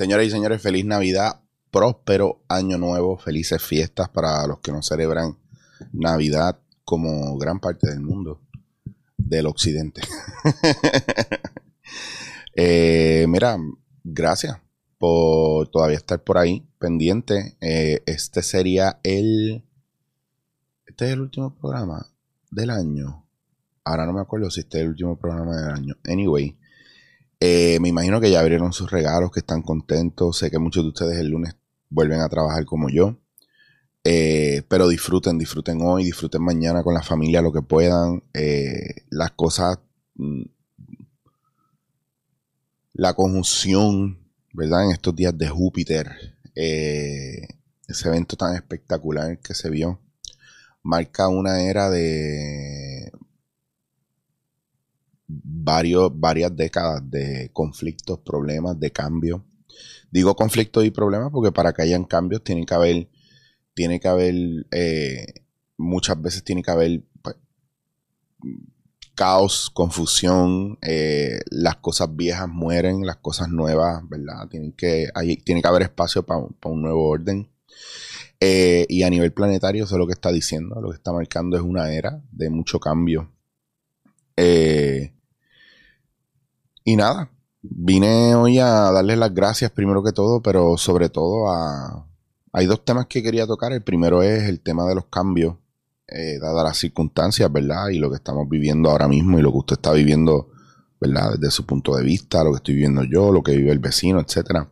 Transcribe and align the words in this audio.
Señoras 0.00 0.28
y 0.28 0.30
señores, 0.30 0.62
feliz 0.62 0.86
Navidad, 0.86 1.42
próspero 1.70 2.42
año 2.48 2.78
nuevo, 2.78 3.18
felices 3.18 3.62
fiestas 3.62 4.08
para 4.08 4.46
los 4.46 4.60
que 4.60 4.72
no 4.72 4.80
celebran 4.80 5.36
Navidad 5.92 6.58
como 6.84 7.36
gran 7.36 7.60
parte 7.60 7.90
del 7.90 8.00
mundo, 8.00 8.40
del 9.18 9.46
occidente. 9.46 10.00
Eh, 12.56 13.26
mira, 13.28 13.58
gracias 14.02 14.58
por 14.98 15.68
todavía 15.68 15.98
estar 15.98 16.22
por 16.24 16.36
ahí 16.36 16.66
pendiente. 16.78 17.56
Eh, 17.60 18.02
este 18.06 18.42
sería 18.42 18.98
el... 19.02 19.64
Este 20.84 21.06
es 21.06 21.12
el 21.12 21.20
último 21.20 21.54
programa 21.54 22.06
del 22.50 22.70
año. 22.70 23.24
Ahora 23.84 24.04
no 24.04 24.12
me 24.14 24.20
acuerdo 24.20 24.50
si 24.50 24.60
este 24.60 24.78
es 24.78 24.82
el 24.82 24.90
último 24.90 25.16
programa 25.18 25.56
del 25.56 25.70
año. 25.70 25.94
Anyway, 26.04 26.58
eh, 27.40 27.78
me 27.80 27.88
imagino 27.88 28.20
que 28.20 28.30
ya 28.30 28.40
abrieron 28.40 28.72
sus 28.74 28.90
regalos, 28.90 29.30
que 29.32 29.40
están 29.40 29.62
contentos. 29.62 30.38
Sé 30.38 30.50
que 30.50 30.58
muchos 30.58 30.84
de 30.84 30.90
ustedes 30.90 31.18
el 31.18 31.28
lunes 31.28 31.56
vuelven 31.88 32.20
a 32.20 32.28
trabajar 32.28 32.66
como 32.66 32.90
yo. 32.90 33.18
Eh, 34.04 34.62
pero 34.68 34.88
disfruten, 34.88 35.38
disfruten 35.38 35.80
hoy, 35.82 36.04
disfruten 36.04 36.42
mañana 36.42 36.82
con 36.82 36.94
la 36.94 37.02
familia 37.02 37.42
lo 37.42 37.52
que 37.52 37.62
puedan. 37.62 38.22
Eh, 38.34 39.06
las 39.08 39.32
cosas, 39.32 39.78
mm, 40.16 40.42
la 42.92 43.14
conjunción, 43.14 44.18
¿verdad? 44.52 44.84
En 44.84 44.90
estos 44.92 45.16
días 45.16 45.36
de 45.36 45.48
Júpiter, 45.48 46.36
ese 46.54 48.08
evento 48.08 48.36
tan 48.36 48.54
espectacular 48.54 49.38
que 49.38 49.54
se 49.54 49.70
vio, 49.70 50.00
marca 50.82 51.28
una 51.28 51.62
era 51.62 51.88
de 51.90 52.99
varios, 55.62 56.10
varias 56.18 56.54
décadas 56.56 57.02
de 57.10 57.50
conflictos, 57.52 58.20
problemas, 58.20 58.78
de 58.78 58.90
cambio. 58.90 59.44
Digo 60.10 60.34
conflictos 60.34 60.84
y 60.84 60.90
problemas 60.90 61.30
porque 61.30 61.52
para 61.52 61.72
que 61.72 61.82
hayan 61.82 62.04
cambios 62.04 62.42
tiene 62.42 62.66
que 62.66 62.74
haber, 62.74 63.08
tiene 63.74 64.00
que 64.00 64.08
haber, 64.08 64.34
eh, 64.72 65.26
muchas 65.76 66.20
veces 66.20 66.42
tiene 66.42 66.62
que 66.62 66.70
haber 66.70 67.02
pues, 67.22 67.36
caos, 69.14 69.70
confusión, 69.70 70.78
eh, 70.82 71.40
las 71.50 71.76
cosas 71.76 72.14
viejas 72.16 72.48
mueren, 72.48 73.06
las 73.06 73.18
cosas 73.18 73.48
nuevas, 73.48 74.02
¿verdad? 74.08 74.48
Tienen 74.48 74.72
que, 74.72 75.08
hay, 75.14 75.36
tiene 75.36 75.62
que 75.62 75.68
haber 75.68 75.82
espacio 75.82 76.24
para 76.24 76.40
un 76.40 76.82
nuevo 76.82 77.08
orden. 77.08 77.48
Eh, 78.40 78.86
y 78.88 79.02
a 79.02 79.10
nivel 79.10 79.32
planetario, 79.32 79.84
eso 79.84 79.94
es 79.94 79.98
lo 79.98 80.06
que 80.06 80.14
está 80.14 80.32
diciendo, 80.32 80.80
lo 80.80 80.90
que 80.90 80.96
está 80.96 81.12
marcando 81.12 81.56
es 81.56 81.62
una 81.62 81.92
era 81.92 82.22
de 82.32 82.48
mucho 82.48 82.80
cambio. 82.80 83.30
Y 86.84 86.96
nada, 86.96 87.30
vine 87.62 88.34
hoy 88.34 88.58
a 88.58 88.90
darles 88.90 89.18
las 89.18 89.34
gracias 89.34 89.70
primero 89.70 90.02
que 90.02 90.12
todo, 90.12 90.42
pero 90.42 90.76
sobre 90.76 91.08
todo 91.08 91.50
a... 91.50 92.06
Hay 92.52 92.66
dos 92.66 92.84
temas 92.84 93.06
que 93.06 93.22
quería 93.22 93.46
tocar. 93.46 93.72
El 93.72 93.82
primero 93.82 94.24
es 94.24 94.48
el 94.48 94.60
tema 94.60 94.84
de 94.84 94.96
los 94.96 95.06
cambios, 95.06 95.54
eh, 96.08 96.38
dadas 96.40 96.64
las 96.64 96.78
circunstancias, 96.78 97.50
¿verdad? 97.52 97.90
Y 97.90 97.98
lo 97.98 98.10
que 98.10 98.16
estamos 98.16 98.48
viviendo 98.48 98.90
ahora 98.90 99.06
mismo 99.06 99.38
y 99.38 99.42
lo 99.42 99.52
que 99.52 99.58
usted 99.58 99.76
está 99.76 99.92
viviendo, 99.92 100.50
¿verdad? 101.00 101.34
Desde 101.38 101.52
su 101.52 101.64
punto 101.64 101.94
de 101.94 102.02
vista, 102.02 102.42
lo 102.42 102.50
que 102.50 102.56
estoy 102.56 102.74
viviendo 102.74 103.04
yo, 103.04 103.30
lo 103.30 103.44
que 103.44 103.56
vive 103.56 103.70
el 103.70 103.78
vecino, 103.78 104.18
etcétera. 104.18 104.68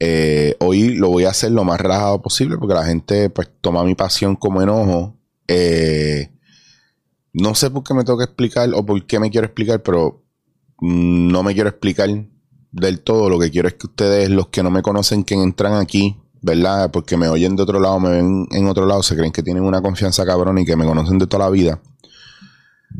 Eh, 0.00 0.56
hoy 0.60 0.94
lo 0.94 1.08
voy 1.08 1.24
a 1.24 1.30
hacer 1.30 1.52
lo 1.52 1.64
más 1.64 1.80
relajado 1.80 2.22
posible 2.22 2.56
porque 2.56 2.74
la 2.74 2.84
gente 2.84 3.30
pues 3.30 3.48
toma 3.60 3.84
mi 3.84 3.94
pasión 3.94 4.34
como 4.34 4.60
enojo. 4.60 5.16
Eh, 5.46 6.32
no 7.32 7.54
sé 7.54 7.70
por 7.70 7.84
qué 7.84 7.94
me 7.94 8.04
tengo 8.04 8.18
que 8.18 8.24
explicar 8.24 8.68
o 8.74 8.84
por 8.84 9.06
qué 9.06 9.20
me 9.20 9.30
quiero 9.30 9.46
explicar, 9.46 9.82
pero 9.82 10.24
no 10.80 11.42
me 11.42 11.54
quiero 11.54 11.68
explicar 11.68 12.08
del 12.72 13.00
todo. 13.00 13.28
Lo 13.30 13.38
que 13.38 13.50
quiero 13.50 13.68
es 13.68 13.74
que 13.74 13.86
ustedes, 13.86 14.30
los 14.30 14.48
que 14.48 14.62
no 14.62 14.70
me 14.70 14.82
conocen, 14.82 15.24
que 15.24 15.34
entran 15.34 15.74
aquí, 15.74 16.16
¿verdad? 16.40 16.90
Porque 16.90 17.16
me 17.16 17.28
oyen 17.28 17.56
de 17.56 17.62
otro 17.62 17.80
lado, 17.80 18.00
me 18.00 18.10
ven 18.10 18.46
en 18.50 18.68
otro 18.68 18.86
lado, 18.86 19.02
se 19.02 19.16
creen 19.16 19.32
que 19.32 19.42
tienen 19.42 19.64
una 19.64 19.82
confianza 19.82 20.24
cabrón 20.24 20.58
y 20.58 20.64
que 20.64 20.76
me 20.76 20.84
conocen 20.84 21.18
de 21.18 21.26
toda 21.26 21.44
la 21.44 21.50
vida. 21.50 21.80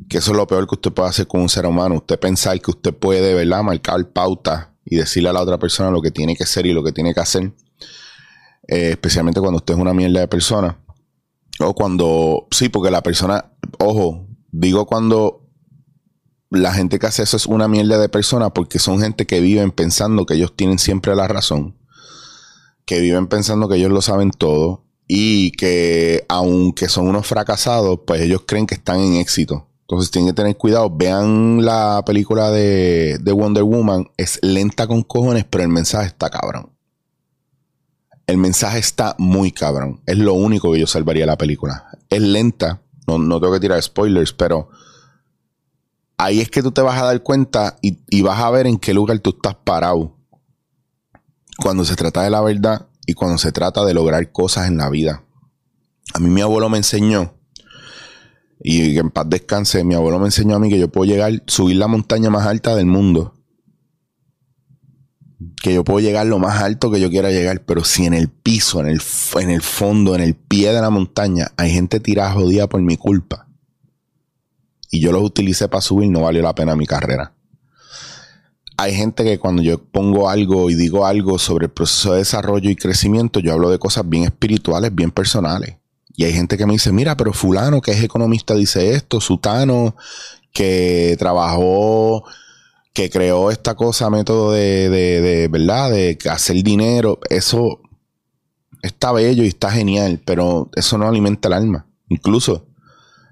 Que 0.09 0.19
eso 0.19 0.33
es 0.33 0.37
lo 0.37 0.47
peor 0.47 0.67
que 0.67 0.75
usted 0.75 0.93
puede 0.93 1.09
hacer 1.09 1.27
con 1.27 1.41
un 1.41 1.49
ser 1.49 1.67
humano. 1.67 1.97
Usted 1.97 2.19
pensar 2.19 2.61
que 2.61 2.71
usted 2.71 2.94
puede, 2.94 3.34
¿verdad? 3.34 3.62
Marcar 3.62 4.06
pauta 4.11 4.75
y 4.84 4.97
decirle 4.97 5.28
a 5.28 5.33
la 5.33 5.43
otra 5.43 5.59
persona 5.59 5.91
lo 5.91 6.03
que 6.03 6.11
tiene 6.11 6.37
que 6.37 6.47
ser 6.47 6.67
y 6.67 6.72
lo 6.72 6.83
que 6.83 6.93
tiene 6.93 7.15
que 7.15 7.21
hacer. 7.21 7.53
Eh, 8.67 8.91
especialmente 8.91 9.41
cuando 9.41 9.56
usted 9.56 9.75
es 9.75 9.81
una 9.81 9.94
mierda 9.94 10.21
de 10.21 10.28
persona. 10.28 10.78
O 11.61 11.75
cuando, 11.75 12.47
sí, 12.50 12.69
porque 12.69 12.91
la 12.91 13.03
persona, 13.03 13.53
ojo, 13.78 14.27
digo 14.50 14.87
cuando 14.87 15.48
la 16.51 16.73
gente 16.73 16.99
que 16.99 17.07
hace 17.07 17.23
eso 17.23 17.37
es 17.37 17.47
una 17.47 17.69
mierda 17.69 17.99
de 17.99 18.09
persona 18.09 18.51
porque 18.51 18.79
son 18.79 19.01
gente 19.01 19.27
que 19.27 19.41
viven 19.41 19.71
pensando 19.71 20.27
que 20.27 20.35
ellos 20.35 20.55
tienen 20.57 20.79
siempre 20.79 21.15
la 21.15 21.29
razón, 21.29 21.77
que 22.87 23.01
viven 23.01 23.27
pensando 23.27 23.69
que 23.69 23.77
ellos 23.77 23.91
lo 23.91 24.01
saben 24.01 24.31
todo 24.31 24.85
y 25.07 25.53
que 25.53 26.25
aunque 26.29 26.89
son 26.89 27.09
unos 27.09 27.27
fracasados, 27.27 28.01
pues 28.07 28.23
ellos 28.23 28.43
creen 28.47 28.67
que 28.67 28.75
están 28.75 29.01
en 29.01 29.17
éxito. 29.17 29.67
Entonces 29.83 30.11
tienen 30.11 30.31
que 30.31 30.37
tener 30.37 30.57
cuidado. 30.57 30.95
Vean 30.95 31.65
la 31.65 32.03
película 32.05 32.51
de, 32.51 33.17
de 33.19 33.33
Wonder 33.33 33.63
Woman. 33.63 34.11
Es 34.19 34.39
lenta 34.43 34.87
con 34.87 35.03
cojones, 35.03 35.47
pero 35.49 35.65
el 35.65 35.71
mensaje 35.71 36.09
está 36.09 36.29
cabrón. 36.29 36.73
El 38.27 38.37
mensaje 38.37 38.79
está 38.79 39.17
muy 39.19 39.51
cabrón. 39.51 40.03
Es 40.05 40.19
lo 40.19 40.35
único 40.35 40.71
que 40.73 40.81
yo 40.81 40.87
salvaría 40.87 41.25
la 41.25 41.39
película. 41.39 41.87
Es 42.11 42.21
lenta. 42.21 42.83
No, 43.07 43.17
no 43.17 43.41
tengo 43.41 43.55
que 43.55 43.61
tirar 43.61 43.83
spoilers, 43.83 44.35
pero 44.35 44.69
ahí 46.19 46.41
es 46.41 46.51
que 46.51 46.62
tú 46.62 46.73
te 46.73 46.83
vas 46.83 47.01
a 47.01 47.06
dar 47.06 47.23
cuenta 47.23 47.79
y, 47.81 48.23
vas 48.23 48.41
a 48.41 48.51
ver 48.51 48.67
en 48.67 48.77
qué 48.77 48.93
lugar 48.93 49.21
tú 49.21 49.31
estás 49.31 49.55
parado 49.55 50.19
cuando 51.56 51.84
se 51.84 51.97
trata 51.97 52.23
de 52.23 52.31
la 52.31 52.41
verdad 52.41 52.89
y 53.06 53.15
cuando 53.15 53.39
se 53.39 53.53
trata 53.53 53.84
de 53.84 53.95
lograr 53.95 54.31
cosas 54.33 54.69
en 54.69 54.77
la 54.77 54.91
vida. 54.91 55.25
A 56.12 56.19
mí 56.19 56.29
mi 56.29 56.41
abuelo 56.41 56.69
me 56.69 56.79
enseñó, 56.79 57.34
y 58.61 58.99
en 58.99 59.11
paz 59.11 59.27
descanse, 59.29 59.84
mi 59.84 59.95
abuelo 59.95 60.19
me 60.19 60.27
enseñó 60.27 60.56
a 60.56 60.59
mí 60.59 60.69
que 60.69 60.79
yo 60.79 60.89
puedo 60.89 61.11
llegar, 61.11 61.43
subir 61.47 61.77
la 61.77 61.87
montaña 61.87 62.29
más 62.29 62.47
alta 62.47 62.75
del 62.75 62.87
mundo. 62.87 63.35
Que 65.62 65.75
yo 65.75 65.85
puedo 65.85 66.00
llegar 66.00 66.27
lo 66.27 66.39
más 66.39 66.62
alto 66.62 66.91
que 66.91 67.00
yo 67.00 67.11
quiera 67.11 67.31
llegar, 67.31 67.65
pero 67.65 67.85
si 67.85 68.05
en 68.05 68.15
el 68.15 68.29
piso, 68.29 68.81
en 68.81 68.89
el, 68.89 69.00
en 69.41 69.50
el 69.50 69.62
fondo, 69.62 70.15
en 70.15 70.21
el 70.21 70.35
pie 70.35 70.73
de 70.73 70.81
la 70.81 70.91
montaña, 70.91 71.53
hay 71.56 71.71
gente 71.71 72.00
tirada 72.00 72.33
jodida 72.33 72.69
por 72.69 72.83
mi 72.83 72.97
culpa 72.97 73.48
y 74.91 75.00
yo 75.00 75.12
los 75.12 75.22
utilicé 75.22 75.69
para 75.69 75.81
subir, 75.81 76.10
no 76.10 76.22
valió 76.22 76.43
la 76.43 76.54
pena 76.54 76.76
mi 76.76 76.87
carrera. 76.87 77.32
Hay 78.76 78.94
gente 78.94 79.25
que 79.25 79.38
cuando 79.38 79.60
yo 79.60 79.82
pongo 79.82 80.31
algo 80.31 80.71
y 80.71 80.75
digo 80.75 81.04
algo 81.04 81.38
sobre 81.38 81.66
el 81.66 81.72
proceso 81.72 82.12
de 82.12 82.19
desarrollo 82.19 82.71
y 82.71 82.76
crecimiento, 82.76 83.41
yo 83.41 83.53
hablo 83.53 83.71
de 83.71 83.78
cosas 83.78 84.09
bien 84.09 84.25
espirituales, 84.25 84.94
bien 84.94 85.10
personales. 85.10 85.76
Y 86.15 86.25
hay 86.25 86.32
gente 86.32 86.56
que 86.56 86.65
me 86.65 86.75
dice, 86.75 86.93
mira, 86.93 87.16
pero 87.16 87.32
fulano 87.32 87.81
que 87.81 87.91
es 87.91 88.03
economista 88.03 88.54
dice 88.54 88.93
esto, 88.94 89.21
sutano 89.21 89.97
que 90.53 91.16
trabajó, 91.19 92.25
que 92.93 93.10
creó 93.10 93.50
esta 93.50 93.75
cosa, 93.75 94.10
método 94.10 94.53
de, 94.53 94.88
de, 94.88 95.20
de 95.20 95.49
¿verdad? 95.49 95.91
De 95.91 96.19
hacer 96.31 96.62
dinero. 96.62 97.20
Eso 97.31 97.81
está 98.82 99.12
bello 99.12 99.44
y 99.44 99.49
está 99.49 99.70
genial, 99.70 100.20
pero 100.25 100.70
eso 100.75 100.99
no 100.99 101.08
alimenta 101.08 101.49
el 101.49 101.55
alma. 101.55 101.87
Incluso 102.08 102.68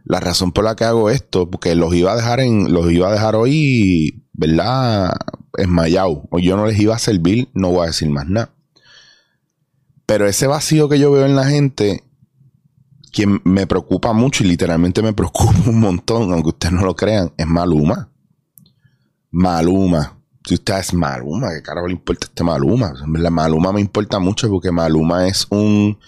la 0.06 0.20
razón 0.20 0.52
por 0.52 0.64
la 0.64 0.76
que 0.76 0.84
hago 0.84 1.10
esto, 1.10 1.50
porque 1.50 1.74
los 1.74 1.92
iba 1.92 2.12
a 2.12 2.16
dejar 2.16 2.38
en, 2.38 2.72
los 2.72 2.90
iba 2.92 3.08
a 3.08 3.12
dejar 3.12 3.34
hoy, 3.34 4.24
¿verdad? 4.32 5.16
Esmayado. 5.58 6.28
O 6.30 6.38
yo 6.38 6.56
no 6.56 6.64
les 6.66 6.78
iba 6.78 6.94
a 6.94 7.00
servir, 7.00 7.48
no 7.54 7.70
voy 7.70 7.82
a 7.82 7.86
decir 7.86 8.08
más 8.08 8.28
nada. 8.28 8.54
Pero 10.06 10.28
ese 10.28 10.46
vacío 10.46 10.88
que 10.88 11.00
yo 11.00 11.10
veo 11.10 11.26
en 11.26 11.34
la 11.34 11.44
gente, 11.46 12.04
quien 13.12 13.40
me 13.42 13.66
preocupa 13.66 14.12
mucho 14.12 14.44
y 14.44 14.46
literalmente 14.46 15.02
me 15.02 15.12
preocupa 15.12 15.68
un 15.68 15.80
montón, 15.80 16.32
aunque 16.32 16.50
ustedes 16.50 16.72
no 16.72 16.82
lo 16.82 16.94
crean, 16.94 17.32
es 17.36 17.46
Maluma. 17.48 18.08
Maluma. 19.32 20.20
Si 20.44 20.54
usted 20.54 20.78
es 20.78 20.94
Maluma, 20.94 21.48
¿qué 21.52 21.62
carajo 21.62 21.88
le 21.88 21.94
importa 21.94 22.26
este 22.26 22.44
Maluma? 22.44 22.94
La 23.18 23.30
Maluma 23.30 23.72
me 23.72 23.80
importa 23.80 24.20
mucho 24.20 24.48
porque 24.48 24.70
Maluma 24.70 25.26
es 25.26 25.48
un. 25.50 25.98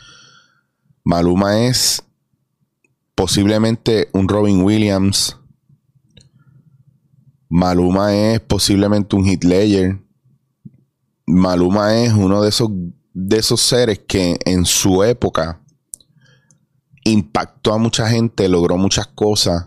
Maluma 1.02 1.64
es 1.66 2.04
posiblemente 3.18 4.08
un 4.12 4.28
Robin 4.28 4.62
Williams. 4.62 5.36
Maluma 7.48 8.14
es 8.14 8.38
posiblemente 8.38 9.16
un 9.16 9.26
Hitler. 9.26 9.98
Maluma 11.26 11.96
es 11.96 12.12
uno 12.12 12.40
de 12.40 12.48
esos, 12.50 12.70
de 13.12 13.38
esos 13.38 13.60
seres 13.60 14.02
que 14.06 14.38
en 14.44 14.64
su 14.64 15.02
época 15.02 15.60
impactó 17.02 17.72
a 17.72 17.78
mucha 17.78 18.08
gente, 18.08 18.48
logró 18.48 18.76
muchas 18.76 19.08
cosas 19.08 19.66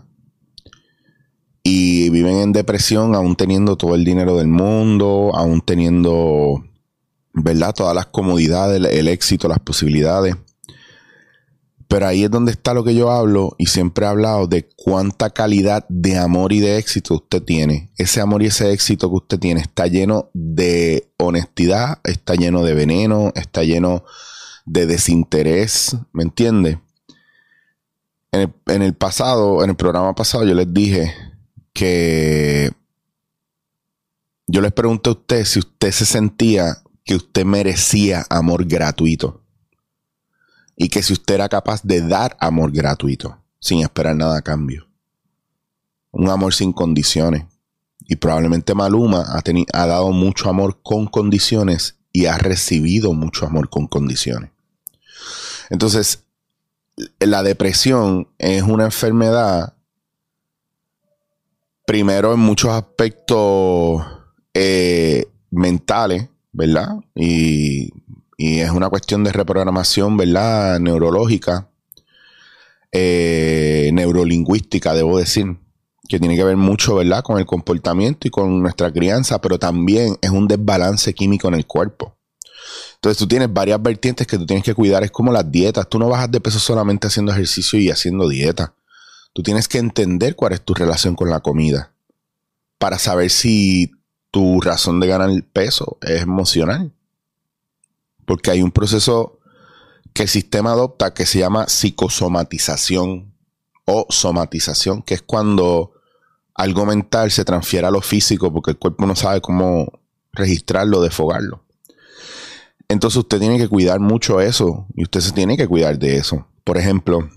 y 1.62 2.08
viven 2.08 2.38
en 2.38 2.52
depresión 2.52 3.14
aún 3.14 3.36
teniendo 3.36 3.76
todo 3.76 3.94
el 3.96 4.02
dinero 4.02 4.38
del 4.38 4.48
mundo, 4.48 5.30
aún 5.34 5.60
teniendo, 5.60 6.64
¿verdad? 7.34 7.74
Todas 7.74 7.94
las 7.94 8.06
comodidades, 8.06 8.82
el 8.82 9.08
éxito, 9.08 9.46
las 9.46 9.58
posibilidades 9.58 10.36
Pero 11.92 12.06
ahí 12.06 12.24
es 12.24 12.30
donde 12.30 12.52
está 12.52 12.72
lo 12.72 12.84
que 12.84 12.94
yo 12.94 13.10
hablo 13.10 13.54
y 13.58 13.66
siempre 13.66 14.06
he 14.06 14.08
hablado 14.08 14.46
de 14.46 14.66
cuánta 14.76 15.28
calidad 15.28 15.84
de 15.90 16.16
amor 16.16 16.54
y 16.54 16.60
de 16.60 16.78
éxito 16.78 17.16
usted 17.16 17.42
tiene. 17.42 17.90
Ese 17.98 18.22
amor 18.22 18.42
y 18.42 18.46
ese 18.46 18.72
éxito 18.72 19.10
que 19.10 19.16
usted 19.16 19.38
tiene 19.38 19.60
está 19.60 19.86
lleno 19.88 20.30
de 20.32 21.12
honestidad, 21.18 21.98
está 22.04 22.34
lleno 22.34 22.64
de 22.64 22.72
veneno, 22.72 23.30
está 23.34 23.62
lleno 23.62 24.06
de 24.64 24.86
desinterés, 24.86 25.94
¿me 26.14 26.22
entiende? 26.22 26.80
En 28.30 28.54
en 28.68 28.80
el 28.80 28.94
pasado, 28.94 29.62
en 29.62 29.68
el 29.68 29.76
programa 29.76 30.14
pasado, 30.14 30.46
yo 30.46 30.54
les 30.54 30.72
dije 30.72 31.14
que 31.74 32.72
yo 34.46 34.62
les 34.62 34.72
pregunté 34.72 35.10
a 35.10 35.12
usted 35.12 35.44
si 35.44 35.58
usted 35.58 35.90
se 35.90 36.06
sentía 36.06 36.78
que 37.04 37.16
usted 37.16 37.44
merecía 37.44 38.24
amor 38.30 38.64
gratuito 38.64 39.41
y 40.82 40.88
que 40.88 41.00
si 41.00 41.12
usted 41.12 41.36
era 41.36 41.48
capaz 41.48 41.80
de 41.84 42.00
dar 42.00 42.36
amor 42.40 42.72
gratuito 42.72 43.38
sin 43.60 43.82
esperar 43.82 44.16
nada 44.16 44.38
a 44.38 44.42
cambio. 44.42 44.88
Un 46.10 46.28
amor 46.28 46.52
sin 46.54 46.72
condiciones. 46.72 47.44
Y 48.00 48.16
probablemente 48.16 48.74
Maluma 48.74 49.20
ha, 49.20 49.42
ha 49.74 49.86
dado 49.86 50.10
mucho 50.10 50.50
amor 50.50 50.80
con 50.82 51.06
condiciones 51.06 51.98
y 52.12 52.26
ha 52.26 52.36
recibido 52.36 53.12
mucho 53.12 53.46
amor 53.46 53.70
con 53.70 53.86
condiciones. 53.86 54.50
Entonces, 55.70 56.24
la 57.20 57.44
depresión 57.44 58.26
es 58.38 58.64
una 58.64 58.86
enfermedad, 58.86 59.74
primero 61.86 62.34
en 62.34 62.40
muchos 62.40 62.72
aspectos 62.72 64.04
eh, 64.52 65.28
mentales, 65.52 66.28
¿verdad? 66.50 66.96
Y 67.14 67.92
y 68.42 68.58
es 68.58 68.70
una 68.70 68.88
cuestión 68.88 69.22
de 69.22 69.30
reprogramación, 69.30 70.16
¿verdad? 70.16 70.80
Neurológica, 70.80 71.68
eh, 72.90 73.90
neurolingüística, 73.92 74.94
debo 74.94 75.16
decir, 75.16 75.58
que 76.08 76.18
tiene 76.18 76.34
que 76.34 76.42
ver 76.42 76.56
mucho, 76.56 76.96
¿verdad? 76.96 77.22
Con 77.22 77.38
el 77.38 77.46
comportamiento 77.46 78.26
y 78.26 78.32
con 78.32 78.60
nuestra 78.60 78.92
crianza, 78.92 79.40
pero 79.40 79.60
también 79.60 80.16
es 80.20 80.30
un 80.30 80.48
desbalance 80.48 81.14
químico 81.14 81.46
en 81.46 81.54
el 81.54 81.66
cuerpo. 81.66 82.16
Entonces 82.96 83.16
tú 83.16 83.28
tienes 83.28 83.52
varias 83.52 83.80
vertientes 83.80 84.26
que 84.26 84.36
tú 84.36 84.44
tienes 84.44 84.64
que 84.64 84.74
cuidar, 84.74 85.04
es 85.04 85.12
como 85.12 85.30
las 85.30 85.48
dietas, 85.48 85.88
tú 85.88 86.00
no 86.00 86.08
bajas 86.08 86.32
de 86.32 86.40
peso 86.40 86.58
solamente 86.58 87.06
haciendo 87.06 87.30
ejercicio 87.30 87.78
y 87.78 87.90
haciendo 87.90 88.28
dieta. 88.28 88.74
Tú 89.32 89.44
tienes 89.44 89.68
que 89.68 89.78
entender 89.78 90.34
cuál 90.34 90.54
es 90.54 90.62
tu 90.62 90.74
relación 90.74 91.14
con 91.14 91.30
la 91.30 91.38
comida 91.38 91.94
para 92.78 92.98
saber 92.98 93.30
si 93.30 93.92
tu 94.32 94.60
razón 94.60 94.98
de 94.98 95.06
ganar 95.06 95.30
peso 95.52 95.98
es 96.00 96.22
emocional 96.22 96.92
porque 98.32 98.50
hay 98.50 98.62
un 98.62 98.70
proceso 98.70 99.40
que 100.14 100.22
el 100.22 100.28
sistema 100.30 100.72
adopta 100.72 101.12
que 101.12 101.26
se 101.26 101.40
llama 101.40 101.68
psicosomatización 101.68 103.34
o 103.84 104.06
somatización, 104.08 105.02
que 105.02 105.12
es 105.12 105.20
cuando 105.20 105.92
algo 106.54 106.86
mental 106.86 107.30
se 107.30 107.44
transfiere 107.44 107.86
a 107.86 107.90
lo 107.90 108.00
físico 108.00 108.50
porque 108.50 108.70
el 108.70 108.78
cuerpo 108.78 109.04
no 109.04 109.14
sabe 109.16 109.42
cómo 109.42 110.00
registrarlo, 110.32 111.02
desfogarlo. 111.02 111.62
Entonces 112.88 113.18
usted 113.18 113.38
tiene 113.38 113.58
que 113.58 113.68
cuidar 113.68 114.00
mucho 114.00 114.40
eso 114.40 114.86
y 114.94 115.02
usted 115.02 115.20
se 115.20 115.32
tiene 115.32 115.58
que 115.58 115.68
cuidar 115.68 115.98
de 115.98 116.16
eso. 116.16 116.46
Por 116.64 116.78
ejemplo, 116.78 117.28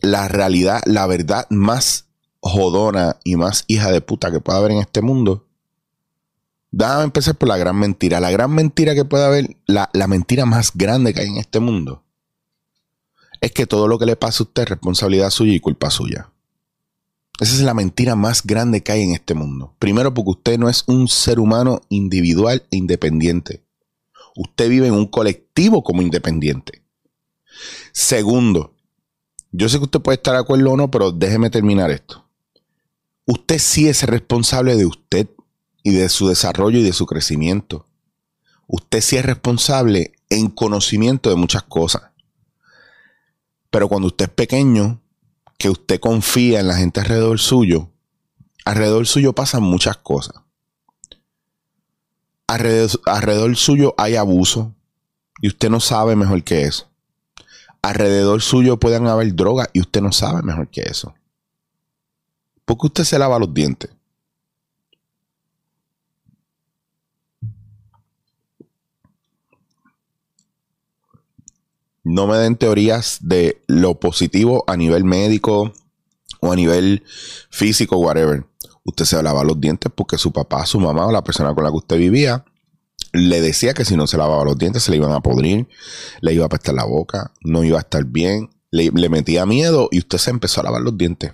la 0.00 0.26
realidad, 0.26 0.80
la 0.86 1.06
verdad 1.06 1.46
más 1.50 2.06
jodona 2.40 3.18
y 3.24 3.36
más 3.36 3.64
hija 3.66 3.92
de 3.92 4.00
puta 4.00 4.32
que 4.32 4.40
pueda 4.40 4.58
haber 4.58 4.70
en 4.70 4.78
este 4.78 5.02
mundo 5.02 5.47
Déjame 6.70 7.04
empezar 7.04 7.36
por 7.36 7.48
la 7.48 7.56
gran 7.56 7.76
mentira. 7.76 8.20
La 8.20 8.30
gran 8.30 8.52
mentira 8.52 8.94
que 8.94 9.04
puede 9.04 9.24
haber, 9.24 9.56
la, 9.66 9.88
mentira 10.06 10.44
más 10.46 10.72
grande 10.74 11.14
que 11.14 11.20
hay 11.20 11.28
en 11.28 11.38
este 11.38 11.60
mundo, 11.60 12.04
es 13.40 13.52
que 13.52 13.66
todo 13.66 13.88
lo 13.88 13.98
que 13.98 14.06
le 14.06 14.16
pasa 14.16 14.42
a 14.42 14.46
usted 14.46 14.62
es 14.62 14.68
responsabilidad 14.68 15.30
suya 15.30 15.52
y 15.52 15.60
culpa 15.60 15.90
suya. 15.90 16.30
Esa 17.40 17.54
es 17.54 17.60
la 17.60 17.74
mentira 17.74 18.16
más 18.16 18.44
grande 18.44 18.82
que 18.82 18.92
hay 18.92 19.02
en 19.02 19.12
este 19.12 19.34
mundo. 19.34 19.74
Primero 19.78 20.12
porque 20.12 20.30
usted 20.30 20.58
no 20.58 20.68
es 20.68 20.84
un 20.88 21.08
ser 21.08 21.38
humano 21.38 21.80
individual 21.88 22.64
e 22.70 22.76
independiente. 22.76 23.62
Usted 24.34 24.68
vive 24.68 24.88
en 24.88 24.94
un 24.94 25.06
colectivo 25.06 25.82
como 25.82 26.02
independiente. 26.02 26.82
Segundo, 27.92 28.74
yo 29.52 29.68
sé 29.68 29.78
que 29.78 29.84
usted 29.84 30.00
puede 30.00 30.16
estar 30.16 30.34
de 30.34 30.40
acuerdo 30.40 30.72
o 30.72 30.76
no, 30.76 30.90
pero 30.90 31.12
déjeme 31.12 31.48
terminar 31.48 31.90
esto. 31.90 32.24
Usted 33.24 33.58
sí 33.58 33.88
es 33.88 34.02
responsable 34.02 34.76
de 34.76 34.86
usted 34.86 35.28
y 35.88 35.92
de 35.92 36.10
su 36.10 36.28
desarrollo 36.28 36.78
y 36.78 36.82
de 36.82 36.92
su 36.92 37.06
crecimiento. 37.06 37.86
Usted 38.66 39.00
sí 39.00 39.16
es 39.16 39.24
responsable 39.24 40.12
en 40.28 40.50
conocimiento 40.50 41.30
de 41.30 41.36
muchas 41.36 41.62
cosas. 41.62 42.02
Pero 43.70 43.88
cuando 43.88 44.08
usted 44.08 44.26
es 44.26 44.32
pequeño, 44.32 45.00
que 45.56 45.70
usted 45.70 45.98
confía 45.98 46.60
en 46.60 46.68
la 46.68 46.76
gente 46.76 47.00
alrededor 47.00 47.38
suyo, 47.38 47.88
alrededor 48.66 49.06
suyo 49.06 49.32
pasan 49.32 49.62
muchas 49.62 49.96
cosas. 49.96 50.42
Alrededor, 52.46 53.00
alrededor 53.06 53.56
suyo 53.56 53.94
hay 53.96 54.16
abuso 54.16 54.74
y 55.40 55.48
usted 55.48 55.70
no 55.70 55.80
sabe 55.80 56.16
mejor 56.16 56.44
que 56.44 56.64
eso. 56.64 56.86
Alrededor 57.80 58.42
suyo 58.42 58.78
pueden 58.78 59.06
haber 59.06 59.34
drogas 59.34 59.70
y 59.72 59.80
usted 59.80 60.02
no 60.02 60.12
sabe 60.12 60.42
mejor 60.42 60.68
que 60.68 60.82
eso. 60.82 61.14
¿Por 62.66 62.76
qué 62.76 62.86
usted 62.88 63.04
se 63.04 63.18
lava 63.18 63.38
los 63.38 63.54
dientes? 63.54 63.90
No 72.08 72.26
me 72.26 72.38
den 72.38 72.56
teorías 72.56 73.18
de 73.20 73.62
lo 73.66 74.00
positivo 74.00 74.64
a 74.66 74.78
nivel 74.78 75.04
médico 75.04 75.74
o 76.40 76.52
a 76.52 76.56
nivel 76.56 77.04
físico, 77.50 77.98
whatever. 77.98 78.46
Usted 78.82 79.04
se 79.04 79.22
lavaba 79.22 79.44
los 79.44 79.60
dientes 79.60 79.92
porque 79.94 80.16
su 80.16 80.32
papá, 80.32 80.64
su 80.64 80.80
mamá 80.80 81.06
o 81.06 81.12
la 81.12 81.22
persona 81.22 81.54
con 81.54 81.64
la 81.64 81.70
que 81.70 81.76
usted 81.76 81.98
vivía 81.98 82.46
le 83.12 83.42
decía 83.42 83.74
que 83.74 83.84
si 83.84 83.94
no 83.94 84.06
se 84.06 84.16
lavaba 84.16 84.44
los 84.44 84.56
dientes 84.56 84.82
se 84.82 84.90
le 84.90 84.96
iban 84.96 85.12
a 85.12 85.20
podrir, 85.20 85.68
le 86.22 86.32
iba 86.32 86.44
a 86.44 86.46
apestar 86.46 86.74
la 86.74 86.84
boca, 86.84 87.32
no 87.42 87.62
iba 87.62 87.76
a 87.76 87.82
estar 87.82 88.04
bien, 88.06 88.48
le, 88.70 88.90
metía 89.10 89.44
miedo 89.44 89.90
y 89.90 89.98
usted 89.98 90.16
se 90.16 90.30
empezó 90.30 90.62
a 90.62 90.64
lavar 90.64 90.80
los 90.80 90.96
dientes 90.96 91.32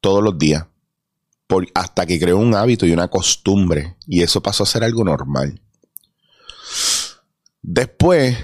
todos 0.00 0.24
los 0.24 0.38
días. 0.38 0.64
Hasta 1.74 2.06
que 2.06 2.18
creó 2.18 2.38
un 2.38 2.54
hábito 2.54 2.86
y 2.86 2.92
una 2.92 3.08
costumbre. 3.08 3.96
Y 4.06 4.22
eso 4.22 4.42
pasó 4.42 4.62
a 4.62 4.66
ser 4.66 4.84
algo 4.84 5.02
normal. 5.02 5.62
Después, 7.62 8.36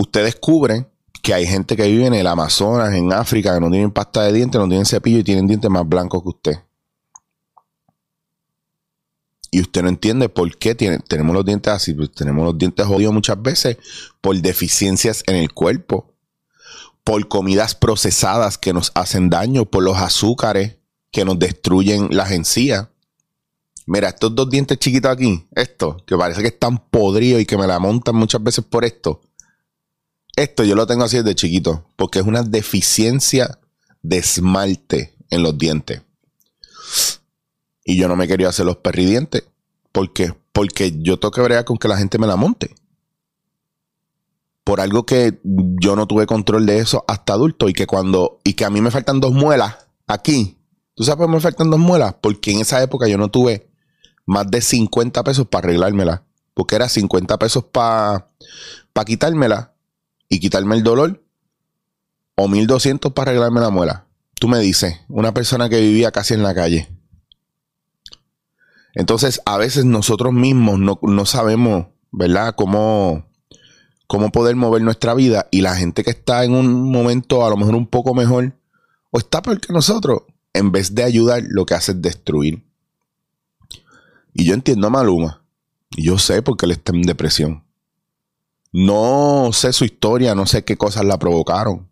usted 0.00 0.24
descubre 0.24 0.86
que 1.22 1.34
hay 1.34 1.46
gente 1.46 1.76
que 1.76 1.86
vive 1.86 2.06
en 2.06 2.14
el 2.14 2.26
Amazonas, 2.26 2.94
en 2.94 3.12
África, 3.12 3.54
que 3.54 3.60
no 3.60 3.70
tienen 3.70 3.90
pasta 3.90 4.22
de 4.22 4.32
dientes, 4.32 4.58
no 4.58 4.66
tienen 4.66 4.86
cepillo 4.86 5.18
y 5.18 5.24
tienen 5.24 5.46
dientes 5.46 5.70
más 5.70 5.86
blancos 5.86 6.22
que 6.22 6.28
usted. 6.28 6.58
Y 9.50 9.60
usted 9.60 9.82
no 9.82 9.88
entiende 9.88 10.28
por 10.28 10.56
qué 10.56 10.74
tenemos 10.74 11.34
los 11.34 11.44
dientes 11.44 11.72
así. 11.72 11.92
Pues 11.92 12.12
tenemos 12.12 12.44
los 12.44 12.56
dientes 12.56 12.86
jodidos 12.86 13.12
muchas 13.12 13.42
veces 13.42 13.76
por 14.20 14.36
deficiencias 14.36 15.24
en 15.26 15.36
el 15.36 15.52
cuerpo, 15.52 16.14
por 17.04 17.26
comidas 17.28 17.74
procesadas 17.74 18.56
que 18.56 18.72
nos 18.72 18.92
hacen 18.94 19.28
daño, 19.28 19.66
por 19.66 19.82
los 19.82 19.98
azúcares 19.98 20.76
que 21.10 21.24
nos 21.24 21.38
destruyen 21.38 22.08
las 22.10 22.30
encías. 22.30 22.88
Mira, 23.86 24.10
estos 24.10 24.34
dos 24.34 24.48
dientes 24.48 24.78
chiquitos 24.78 25.10
aquí, 25.10 25.46
esto, 25.56 25.96
que 26.06 26.16
parece 26.16 26.42
que 26.42 26.48
están 26.48 26.78
podridos 26.78 27.42
y 27.42 27.46
que 27.46 27.58
me 27.58 27.66
la 27.66 27.80
montan 27.80 28.14
muchas 28.14 28.42
veces 28.42 28.64
por 28.64 28.84
esto 28.84 29.20
esto 30.42 30.64
yo 30.64 30.74
lo 30.74 30.86
tengo 30.86 31.04
así 31.04 31.18
desde 31.18 31.34
chiquito, 31.34 31.84
porque 31.96 32.18
es 32.18 32.26
una 32.26 32.42
deficiencia 32.42 33.58
de 34.02 34.18
esmalte 34.18 35.14
en 35.30 35.42
los 35.42 35.56
dientes. 35.58 36.02
Y 37.84 37.98
yo 37.98 38.08
no 38.08 38.16
me 38.16 38.28
quería 38.28 38.48
hacer 38.48 38.66
los 38.66 38.76
perridientes. 38.76 39.44
¿Por 39.92 40.12
qué? 40.12 40.34
Porque 40.52 40.92
yo 41.00 41.18
tengo 41.18 41.32
que 41.32 41.42
bregar 41.42 41.64
con 41.64 41.76
que 41.76 41.88
la 41.88 41.96
gente 41.96 42.18
me 42.18 42.26
la 42.26 42.36
monte. 42.36 42.74
Por 44.64 44.80
algo 44.80 45.04
que 45.04 45.40
yo 45.42 45.96
no 45.96 46.06
tuve 46.06 46.26
control 46.26 46.66
de 46.66 46.78
eso 46.78 47.04
hasta 47.08 47.32
adulto 47.32 47.68
y 47.68 47.72
que 47.72 47.86
cuando, 47.86 48.40
y 48.44 48.54
que 48.54 48.64
a 48.64 48.70
mí 48.70 48.80
me 48.80 48.90
faltan 48.90 49.20
dos 49.20 49.32
muelas 49.32 49.76
aquí. 50.06 50.58
¿Tú 50.94 51.04
sabes 51.04 51.18
por 51.18 51.26
qué 51.26 51.34
me 51.34 51.40
faltan 51.40 51.70
dos 51.70 51.80
muelas? 51.80 52.14
Porque 52.20 52.52
en 52.52 52.60
esa 52.60 52.82
época 52.82 53.08
yo 53.08 53.18
no 53.18 53.30
tuve 53.30 53.68
más 54.26 54.50
de 54.50 54.60
50 54.60 55.24
pesos 55.24 55.46
para 55.48 55.68
arreglármela. 55.68 56.24
Porque 56.54 56.76
era 56.76 56.88
50 56.88 57.38
pesos 57.38 57.64
para 57.64 58.28
pa 58.92 59.04
quitármela 59.04 59.72
y 60.30 60.40
quitarme 60.40 60.76
el 60.76 60.82
dolor 60.82 61.22
o 62.36 62.48
1200 62.48 63.12
para 63.12 63.32
arreglarme 63.32 63.60
la 63.60 63.68
muela. 63.68 64.06
Tú 64.36 64.48
me 64.48 64.60
dices, 64.60 65.00
una 65.08 65.34
persona 65.34 65.68
que 65.68 65.80
vivía 65.80 66.12
casi 66.12 66.32
en 66.32 66.42
la 66.42 66.54
calle. 66.54 66.88
Entonces, 68.94 69.42
a 69.44 69.58
veces 69.58 69.84
nosotros 69.84 70.32
mismos 70.32 70.78
no, 70.78 71.26
sabemos, 71.26 71.88
¿verdad?, 72.10 72.54
cómo, 72.56 73.26
cómo 74.06 74.32
poder 74.32 74.56
mover 74.56 74.80
nuestra 74.82 75.12
vida 75.12 75.48
y 75.50 75.60
la 75.60 75.76
gente 75.76 76.02
que 76.02 76.10
está 76.10 76.44
en 76.44 76.54
un 76.54 76.90
momento 76.90 77.44
a 77.44 77.50
lo 77.50 77.58
mejor 77.58 77.74
un 77.74 77.86
poco 77.86 78.14
mejor 78.14 78.56
o 79.10 79.18
está 79.18 79.42
peor 79.42 79.60
que 79.60 79.72
nosotros, 79.72 80.22
en 80.54 80.72
vez 80.72 80.94
de 80.94 81.02
ayudar, 81.02 81.42
lo 81.46 81.66
que 81.66 81.74
hace 81.74 81.92
es 81.92 82.00
destruir. 82.00 82.64
Y 84.32 84.44
yo 84.44 84.54
entiendo 84.54 84.86
a 84.86 84.90
Maluma. 84.90 85.44
Y 85.90 86.04
yo 86.04 86.18
sé 86.18 86.40
porque 86.40 86.66
él 86.66 86.72
está 86.72 86.92
en 86.94 87.02
depresión. 87.02 87.64
No 88.72 89.50
sé 89.52 89.72
su 89.72 89.84
historia, 89.84 90.34
no 90.34 90.46
sé 90.46 90.64
qué 90.64 90.76
cosas 90.76 91.04
la 91.04 91.18
provocaron, 91.18 91.88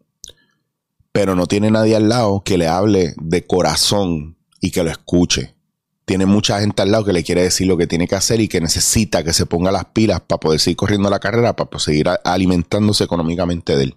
pero 1.11 1.35
no 1.35 1.47
tiene 1.47 1.73
nadie 1.73 1.97
al 1.97 2.09
lado 2.09 2.43
que 2.45 2.57
le 2.57 2.69
hable 2.69 3.15
de 3.21 3.45
corazón 3.45 4.37
y 4.61 4.71
que 4.71 4.85
lo 4.85 4.91
escuche. 4.91 5.57
Tiene 6.05 6.25
mucha 6.25 6.61
gente 6.61 6.81
al 6.81 6.93
lado 6.93 7.05
que 7.05 7.13
le 7.13 7.25
quiere 7.25 7.43
decir 7.43 7.67
lo 7.67 7.77
que 7.77 7.89
tiene 7.89 8.07
que 8.07 8.15
hacer 8.15 8.41
y 8.41 8.49
que 8.49 8.61
necesita 8.61 9.25
que 9.25 9.33
se 9.33 9.45
ponga 9.45 9.73
las 9.73 9.87
pilas 9.87 10.21
para 10.21 10.39
poder 10.39 10.61
seguir 10.61 10.77
corriendo 10.77 11.11
la 11.11 11.19
carrera, 11.19 11.57
para 11.57 11.79
seguir 11.81 12.09
alimentándose 12.25 13.05
económicamente 13.05 13.77
de 13.77 13.85
él. 13.85 13.97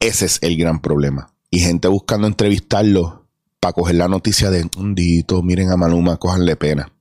Ese 0.00 0.26
es 0.26 0.38
el 0.42 0.56
gran 0.58 0.82
problema. 0.82 1.32
Y 1.50 1.60
gente 1.60 1.88
buscando 1.88 2.26
entrevistarlo 2.26 3.26
para 3.60 3.72
coger 3.72 3.94
la 3.94 4.08
noticia 4.08 4.50
de 4.50 4.68
un 4.76 4.94
dito, 4.94 5.42
miren 5.42 5.70
a 5.70 5.76
Maluma, 5.76 6.16
cojanle 6.16 6.56
pena. 6.56 6.92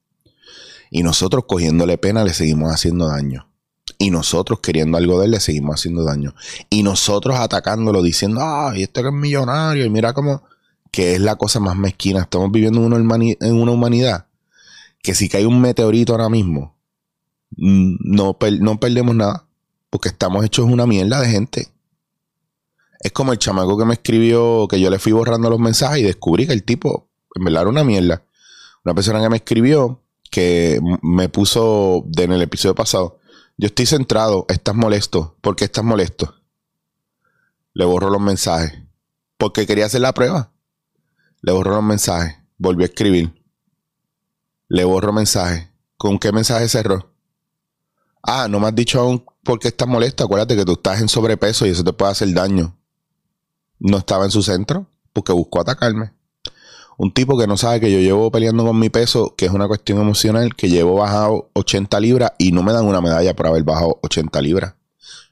Y 0.91 1.03
nosotros 1.03 1.45
cogiéndole 1.47 1.97
pena 1.97 2.23
le 2.23 2.33
seguimos 2.33 2.71
haciendo 2.71 3.07
daño. 3.07 3.49
Y 3.97 4.11
nosotros 4.11 4.59
queriendo 4.59 4.97
algo 4.97 5.19
de 5.19 5.25
él 5.25 5.31
le 5.31 5.39
seguimos 5.39 5.75
haciendo 5.75 6.03
daño. 6.03 6.35
Y 6.69 6.83
nosotros 6.83 7.37
atacándolo 7.39 8.01
diciendo, 8.01 8.41
ay, 8.43 8.83
este 8.83 9.01
que 9.01 9.07
es 9.07 9.13
millonario. 9.13 9.85
Y 9.85 9.89
mira 9.89 10.13
cómo, 10.13 10.43
que 10.91 11.15
es 11.15 11.21
la 11.21 11.35
cosa 11.35 11.59
más 11.59 11.75
mezquina. 11.75 12.21
Estamos 12.21 12.51
viviendo 12.51 12.85
en 12.85 13.55
una 13.55 13.71
humanidad 13.71 14.27
que 15.05 15.13
si 15.13 15.29
cae 15.29 15.45
un 15.45 15.61
meteorito 15.61 16.13
ahora 16.13 16.29
mismo, 16.29 16.75
mm, 17.57 17.97
no, 17.99 18.37
no 18.59 18.79
perdemos 18.79 19.15
nada. 19.15 19.47
Porque 19.89 20.09
estamos 20.09 20.43
hechos 20.43 20.65
una 20.65 20.85
mierda 20.85 21.21
de 21.21 21.29
gente. 21.29 21.67
Es 22.99 23.11
como 23.11 23.31
el 23.31 23.37
chamaco 23.37 23.77
que 23.77 23.85
me 23.85 23.93
escribió, 23.93 24.67
que 24.67 24.79
yo 24.79 24.89
le 24.89 24.99
fui 24.99 25.11
borrando 25.11 25.49
los 25.49 25.59
mensajes 25.59 25.99
y 25.99 26.03
descubrí 26.03 26.47
que 26.47 26.53
el 26.53 26.63
tipo, 26.63 27.07
en 27.35 27.43
verdad, 27.45 27.61
era 27.61 27.69
una 27.69 27.83
mierda. 27.83 28.23
Una 28.83 28.95
persona 28.95 29.21
que 29.21 29.29
me 29.29 29.37
escribió, 29.37 30.01
que 30.31 30.81
me 31.01 31.29
puso 31.29 32.05
en 32.17 32.31
el 32.31 32.41
episodio 32.41 32.75
pasado, 32.75 33.19
yo 33.57 33.67
estoy 33.67 33.85
centrado, 33.85 34.45
estás 34.49 34.75
molesto. 34.75 35.37
¿Por 35.41 35.55
qué 35.55 35.65
estás 35.65 35.83
molesto? 35.83 36.35
Le 37.73 37.85
borro 37.85 38.09
los 38.09 38.21
mensajes. 38.21 38.73
Porque 39.37 39.65
quería 39.65 39.85
hacer 39.85 40.01
la 40.01 40.13
prueba. 40.13 40.51
Le 41.41 41.51
borro 41.51 41.75
los 41.75 41.83
mensajes. 41.83 42.37
Volvió 42.57 42.83
a 42.83 42.87
escribir. 42.87 43.33
Le 44.67 44.83
borro 44.83 45.13
mensajes. 45.13 45.69
¿Con 45.97 46.19
qué 46.19 46.31
mensaje 46.31 46.67
cerró? 46.69 47.13
Ah, 48.23 48.47
no 48.49 48.59
me 48.59 48.67
has 48.67 48.75
dicho 48.75 48.99
aún 48.99 49.25
por 49.43 49.59
qué 49.59 49.69
estás 49.69 49.87
molesto. 49.87 50.23
Acuérdate 50.23 50.55
que 50.55 50.65
tú 50.65 50.73
estás 50.73 51.01
en 51.01 51.09
sobrepeso 51.09 51.65
y 51.65 51.69
eso 51.69 51.83
te 51.83 51.93
puede 51.93 52.11
hacer 52.11 52.33
daño 52.33 52.77
no 53.79 53.97
estaba 53.97 54.25
en 54.25 54.31
su 54.31 54.41
centro 54.41 54.89
porque 55.13 55.33
buscó 55.33 55.61
atacarme. 55.61 56.13
Un 56.97 57.13
tipo 57.13 57.37
que 57.37 57.47
no 57.47 57.57
sabe 57.57 57.79
que 57.79 57.91
yo 57.91 57.99
llevo 57.99 58.31
peleando 58.31 58.65
con 58.65 58.79
mi 58.79 58.89
peso, 58.89 59.35
que 59.35 59.45
es 59.45 59.51
una 59.51 59.67
cuestión 59.67 59.99
emocional, 59.99 60.55
que 60.55 60.69
llevo 60.69 60.95
bajado 60.95 61.49
80 61.53 61.99
libras 61.99 62.31
y 62.37 62.51
no 62.51 62.63
me 62.63 62.71
dan 62.71 62.85
una 62.85 63.01
medalla 63.01 63.35
por 63.35 63.47
haber 63.47 63.63
bajado 63.63 63.99
80 64.03 64.41
libras. 64.41 64.75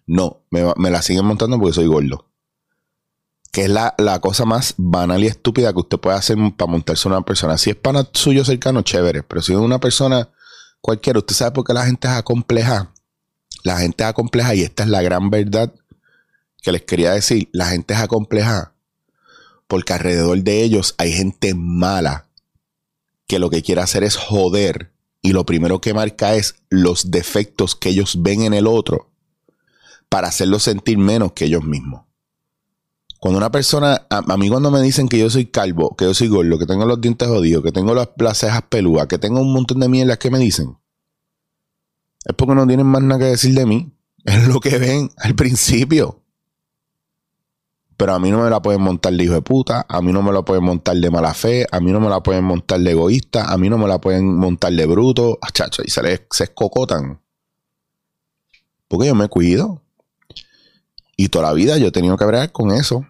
No, 0.05 0.41
me, 0.49 0.91
la 0.91 1.01
siguen 1.01 1.25
montando 1.25 1.57
porque 1.57 1.73
soy 1.73 1.87
gordo. 1.87 2.27
Que 3.51 3.63
es 3.63 3.69
la, 3.69 3.95
la, 3.97 4.19
cosa 4.19 4.45
más 4.45 4.73
banal 4.77 5.23
y 5.23 5.27
estúpida 5.27 5.71
que 5.71 5.79
usted 5.79 5.99
puede 5.99 6.17
hacer 6.17 6.37
para 6.57 6.71
montarse 6.71 7.07
una 7.07 7.21
persona. 7.21 7.57
Si 7.57 7.69
es 7.69 7.75
pana 7.75 8.07
suyo 8.11 8.43
cercano, 8.43 8.81
chévere. 8.81 9.23
Pero 9.23 9.41
si 9.41 9.53
es 9.53 9.59
una 9.59 9.79
persona 9.79 10.29
cualquiera, 10.81 11.19
usted 11.19 11.35
sabe 11.35 11.51
por 11.51 11.63
qué 11.63 11.73
la 11.73 11.85
gente 11.85 12.07
es 12.07 12.13
acompleja. 12.13 12.91
La 13.63 13.77
gente 13.77 14.03
es 14.03 14.09
acompleja 14.09 14.55
y 14.55 14.63
esta 14.63 14.83
es 14.83 14.89
la 14.89 15.01
gran 15.01 15.29
verdad 15.29 15.73
que 16.63 16.71
les 16.71 16.81
quería 16.83 17.11
decir, 17.11 17.49
la 17.51 17.67
gente 17.67 17.93
es 17.93 17.99
acompleja 17.99 18.72
porque 19.67 19.93
alrededor 19.93 20.41
de 20.43 20.63
ellos 20.63 20.95
hay 20.97 21.11
gente 21.13 21.53
mala 21.53 22.27
que 23.27 23.39
lo 23.39 23.49
que 23.49 23.61
quiere 23.61 23.81
hacer 23.81 24.03
es 24.03 24.15
joder 24.15 24.91
y 25.21 25.31
lo 25.31 25.45
primero 25.45 25.81
que 25.81 25.93
marca 25.93 26.35
es 26.35 26.55
los 26.69 27.11
defectos 27.11 27.75
que 27.75 27.89
ellos 27.89 28.21
ven 28.21 28.41
en 28.43 28.53
el 28.53 28.67
otro 28.67 29.09
para 30.09 30.27
hacerlo 30.27 30.59
sentir 30.59 30.97
menos 30.97 31.31
que 31.33 31.45
ellos 31.45 31.63
mismos. 31.63 32.03
Cuando 33.19 33.37
una 33.37 33.51
persona, 33.51 34.05
a, 34.09 34.37
mí 34.37 34.49
cuando 34.49 34.69
me 34.69 34.81
dicen 34.81 35.07
que 35.07 35.17
yo 35.17 35.29
soy 35.29 35.45
calvo, 35.45 35.95
que 35.95 36.03
yo 36.03 36.13
soy 36.13 36.27
gordo, 36.27 36.59
que 36.59 36.65
tengo 36.65 36.85
los 36.85 36.99
dientes 36.99 37.27
jodidos, 37.27 37.63
que 37.63 37.71
tengo 37.71 37.95
las, 37.95 38.09
las 38.17 38.37
cejas 38.37 38.63
peludas, 38.63 39.07
que 39.07 39.17
tengo 39.17 39.39
un 39.39 39.53
montón 39.53 39.79
de 39.79 39.87
mierdas 39.87 40.17
que 40.17 40.29
me 40.29 40.39
dicen, 40.39 40.77
es 42.25 42.35
porque 42.35 42.55
no 42.55 42.67
tienen 42.67 42.85
más 42.85 43.01
nada 43.01 43.19
que 43.19 43.25
decir 43.27 43.55
de 43.55 43.65
mí. 43.65 43.91
Es 44.25 44.47
lo 44.47 44.61
que 44.61 44.77
ven 44.77 45.09
al 45.17 45.35
principio. 45.35 46.22
Pero 47.97 48.13
a 48.13 48.19
mí 48.19 48.31
no 48.31 48.43
me 48.43 48.49
la 48.49 48.61
pueden 48.61 48.81
montar 48.81 49.13
de 49.13 49.23
hijo 49.23 49.33
de 49.33 49.41
puta, 49.41 49.85
a 49.87 50.01
mí 50.01 50.11
no 50.11 50.21
me 50.21 50.31
la 50.31 50.41
pueden 50.43 50.63
montar 50.63 50.95
de 50.97 51.11
mala 51.11 51.33
fe, 51.33 51.65
a 51.71 51.79
mí 51.79 51.91
no 51.91 51.99
me 51.99 52.09
la 52.09 52.21
pueden 52.21 52.43
montar 52.43 52.79
de 52.79 52.91
egoísta, 52.91 53.51
a 53.51 53.57
mí 53.57 53.69
no 53.69 53.77
me 53.77 53.87
la 53.87 53.99
pueden 53.99 54.35
montar 54.35 54.73
de 54.73 54.85
bruto, 54.85 55.37
ah, 55.41 55.51
chacho, 55.51 55.83
y 55.85 55.89
se 55.89 56.01
les 56.01 56.21
se 56.31 56.45
escocotan. 56.45 57.21
Porque 58.87 59.07
yo 59.07 59.15
me 59.15 59.27
cuido. 59.27 59.81
Y 61.15 61.29
toda 61.29 61.45
la 61.45 61.53
vida 61.53 61.77
yo 61.77 61.87
he 61.87 61.91
tenido 61.91 62.17
que 62.17 62.25
ver 62.25 62.51
con 62.51 62.71
eso. 62.71 63.05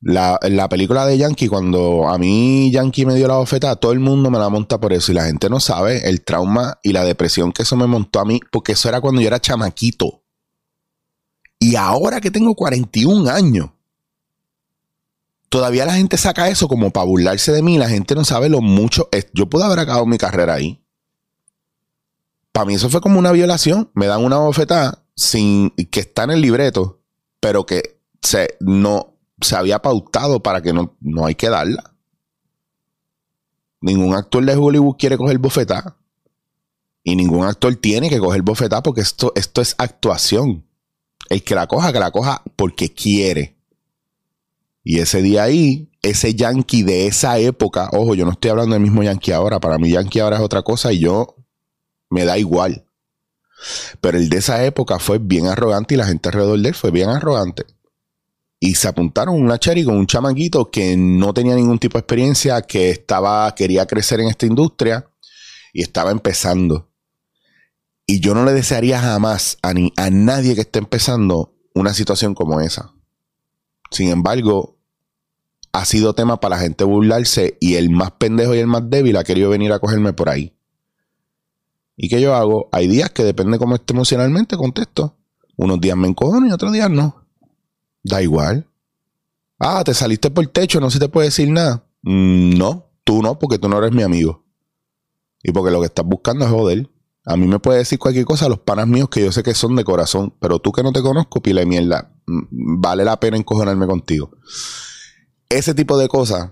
La, 0.00 0.38
la, 0.42 0.68
película 0.68 1.04
de 1.04 1.18
Yankee, 1.18 1.48
cuando 1.48 2.08
a 2.08 2.16
mí 2.16 2.70
Yankee 2.70 3.04
me 3.04 3.14
dio 3.14 3.28
la 3.28 3.36
bofeta, 3.36 3.76
todo 3.76 3.92
el 3.92 4.00
mundo 4.00 4.30
me 4.30 4.38
la 4.38 4.48
monta 4.48 4.80
por 4.80 4.92
eso. 4.92 5.12
Y 5.12 5.14
la 5.14 5.24
gente 5.24 5.50
no 5.50 5.60
sabe 5.60 6.08
el 6.08 6.22
trauma 6.22 6.78
y 6.82 6.92
la 6.92 7.04
depresión 7.04 7.52
que 7.52 7.62
eso 7.62 7.76
me 7.76 7.86
montó 7.86 8.20
a 8.20 8.24
mí, 8.24 8.40
porque 8.50 8.72
eso 8.72 8.88
era 8.88 9.00
cuando 9.00 9.20
yo 9.20 9.26
era 9.26 9.40
chamaquito. 9.40 10.22
Y 11.58 11.76
ahora 11.76 12.20
que 12.20 12.30
tengo 12.30 12.54
41 12.54 13.28
años, 13.30 13.70
todavía 15.50 15.84
la 15.84 15.94
gente 15.94 16.16
saca 16.16 16.48
eso 16.48 16.68
como 16.68 16.90
para 16.90 17.04
burlarse 17.04 17.52
de 17.52 17.62
mí. 17.62 17.76
La 17.76 17.90
gente 17.90 18.14
no 18.14 18.24
sabe 18.24 18.48
lo 18.48 18.62
mucho. 18.62 19.10
Yo 19.34 19.50
pude 19.50 19.64
haber 19.64 19.80
acabado 19.80 20.06
mi 20.06 20.16
carrera 20.16 20.54
ahí. 20.54 20.82
Para 22.52 22.64
mí 22.64 22.74
eso 22.74 22.88
fue 22.88 23.02
como 23.02 23.18
una 23.18 23.32
violación. 23.32 23.90
Me 23.94 24.06
dan 24.06 24.24
una 24.24 24.38
bofetada 24.38 25.04
sin 25.14 25.70
que 25.90 26.00
está 26.00 26.24
en 26.24 26.30
el 26.30 26.40
libreto, 26.40 27.00
pero 27.40 27.66
que 27.66 28.00
se, 28.22 28.56
no, 28.60 29.18
se 29.40 29.56
había 29.56 29.82
pautado 29.82 30.42
para 30.42 30.62
que 30.62 30.72
no, 30.72 30.96
no 31.00 31.26
hay 31.26 31.34
que 31.34 31.50
darla. 31.50 31.94
Ningún 33.82 34.14
actor 34.14 34.44
de 34.44 34.54
Hollywood 34.54 34.96
quiere 34.98 35.18
coger 35.18 35.38
bofetada. 35.38 35.96
Y 37.02 37.16
ningún 37.16 37.46
actor 37.46 37.74
tiene 37.76 38.08
que 38.08 38.18
coger 38.18 38.42
bofetada 38.42 38.82
porque 38.82 39.00
esto, 39.00 39.32
esto 39.34 39.60
es 39.60 39.74
actuación. 39.78 40.64
El 41.28 41.42
que 41.42 41.54
la 41.54 41.66
coja, 41.66 41.92
que 41.92 41.98
la 41.98 42.10
coja 42.10 42.42
porque 42.56 42.92
quiere. 42.92 43.59
Y 44.82 45.00
ese 45.00 45.22
día 45.22 45.44
ahí, 45.44 45.90
ese 46.02 46.34
yankee 46.34 46.82
de 46.82 47.06
esa 47.06 47.38
época, 47.38 47.90
ojo, 47.92 48.14
yo 48.14 48.24
no 48.24 48.32
estoy 48.32 48.50
hablando 48.50 48.74
del 48.74 48.82
mismo 48.82 49.02
yankee 49.02 49.32
ahora, 49.32 49.60
para 49.60 49.78
mí 49.78 49.90
yankee 49.90 50.20
ahora 50.20 50.36
es 50.36 50.42
otra 50.42 50.62
cosa 50.62 50.92
y 50.92 51.00
yo 51.00 51.36
me 52.08 52.24
da 52.24 52.38
igual. 52.38 52.86
Pero 54.00 54.16
el 54.16 54.30
de 54.30 54.38
esa 54.38 54.64
época 54.64 54.98
fue 54.98 55.18
bien 55.18 55.46
arrogante 55.46 55.94
y 55.94 55.98
la 55.98 56.06
gente 56.06 56.28
alrededor 56.28 56.58
de 56.60 56.68
él 56.68 56.74
fue 56.74 56.90
bien 56.90 57.10
arrogante. 57.10 57.66
Y 58.58 58.74
se 58.74 58.88
apuntaron 58.88 59.40
una 59.40 59.58
cherry 59.58 59.84
con 59.84 59.96
un 59.96 60.06
chamanguito 60.06 60.70
que 60.70 60.96
no 60.96 61.32
tenía 61.32 61.54
ningún 61.54 61.78
tipo 61.78 61.96
de 61.96 62.00
experiencia, 62.00 62.62
que 62.62 62.90
estaba, 62.90 63.54
quería 63.54 63.86
crecer 63.86 64.20
en 64.20 64.28
esta 64.28 64.46
industria 64.46 65.10
y 65.72 65.82
estaba 65.82 66.10
empezando. 66.10 66.90
Y 68.06 68.20
yo 68.20 68.34
no 68.34 68.44
le 68.44 68.52
desearía 68.52 69.00
jamás 69.00 69.58
a, 69.62 69.72
ni, 69.72 69.92
a 69.96 70.10
nadie 70.10 70.54
que 70.54 70.62
esté 70.62 70.78
empezando 70.78 71.54
una 71.74 71.94
situación 71.94 72.34
como 72.34 72.60
esa. 72.60 72.92
Sin 73.90 74.08
embargo, 74.08 74.76
ha 75.72 75.84
sido 75.84 76.14
tema 76.14 76.40
para 76.40 76.56
la 76.56 76.62
gente 76.62 76.84
burlarse 76.84 77.56
y 77.60 77.74
el 77.74 77.90
más 77.90 78.12
pendejo 78.12 78.54
y 78.54 78.58
el 78.58 78.66
más 78.66 78.88
débil 78.90 79.16
ha 79.16 79.24
querido 79.24 79.50
venir 79.50 79.72
a 79.72 79.78
cogerme 79.78 80.12
por 80.12 80.28
ahí. 80.28 80.54
¿Y 81.96 82.08
qué 82.08 82.20
yo 82.20 82.34
hago? 82.34 82.68
Hay 82.72 82.88
días 82.88 83.10
que 83.10 83.24
depende 83.24 83.58
cómo 83.58 83.74
esté 83.74 83.92
emocionalmente, 83.92 84.56
contesto. 84.56 85.16
Unos 85.56 85.80
días 85.80 85.96
me 85.96 86.08
encojono 86.08 86.46
y 86.48 86.52
otros 86.52 86.72
días 86.72 86.90
no. 86.90 87.26
Da 88.02 88.22
igual. 88.22 88.66
Ah, 89.58 89.84
te 89.84 89.92
saliste 89.92 90.30
por 90.30 90.44
el 90.44 90.50
techo, 90.50 90.80
no 90.80 90.90
se 90.90 90.98
te 90.98 91.10
puede 91.10 91.26
decir 91.26 91.50
nada. 91.50 91.84
Mm, 92.02 92.56
no, 92.56 92.86
tú 93.04 93.20
no, 93.22 93.38
porque 93.38 93.58
tú 93.58 93.68
no 93.68 93.76
eres 93.78 93.92
mi 93.92 94.02
amigo. 94.02 94.42
Y 95.42 95.52
porque 95.52 95.70
lo 95.70 95.80
que 95.80 95.86
estás 95.86 96.06
buscando 96.06 96.46
es 96.46 96.50
joder. 96.50 96.88
A 97.26 97.36
mí 97.36 97.46
me 97.46 97.58
puede 97.58 97.80
decir 97.80 97.98
cualquier 97.98 98.24
cosa 98.24 98.48
los 98.48 98.60
panas 98.60 98.88
míos 98.88 99.10
que 99.10 99.20
yo 99.22 99.30
sé 99.30 99.42
que 99.42 99.52
son 99.52 99.76
de 99.76 99.84
corazón, 99.84 100.34
pero 100.40 100.58
tú 100.58 100.72
que 100.72 100.82
no 100.82 100.92
te 100.92 101.02
conozco, 101.02 101.42
pile 101.42 101.66
mierda, 101.66 102.10
mm, 102.19 102.19
vale 102.50 103.04
la 103.04 103.18
pena 103.18 103.36
encojonarme 103.36 103.86
contigo. 103.86 104.30
Ese 105.48 105.74
tipo 105.74 105.98
de 105.98 106.08
cosas 106.08 106.50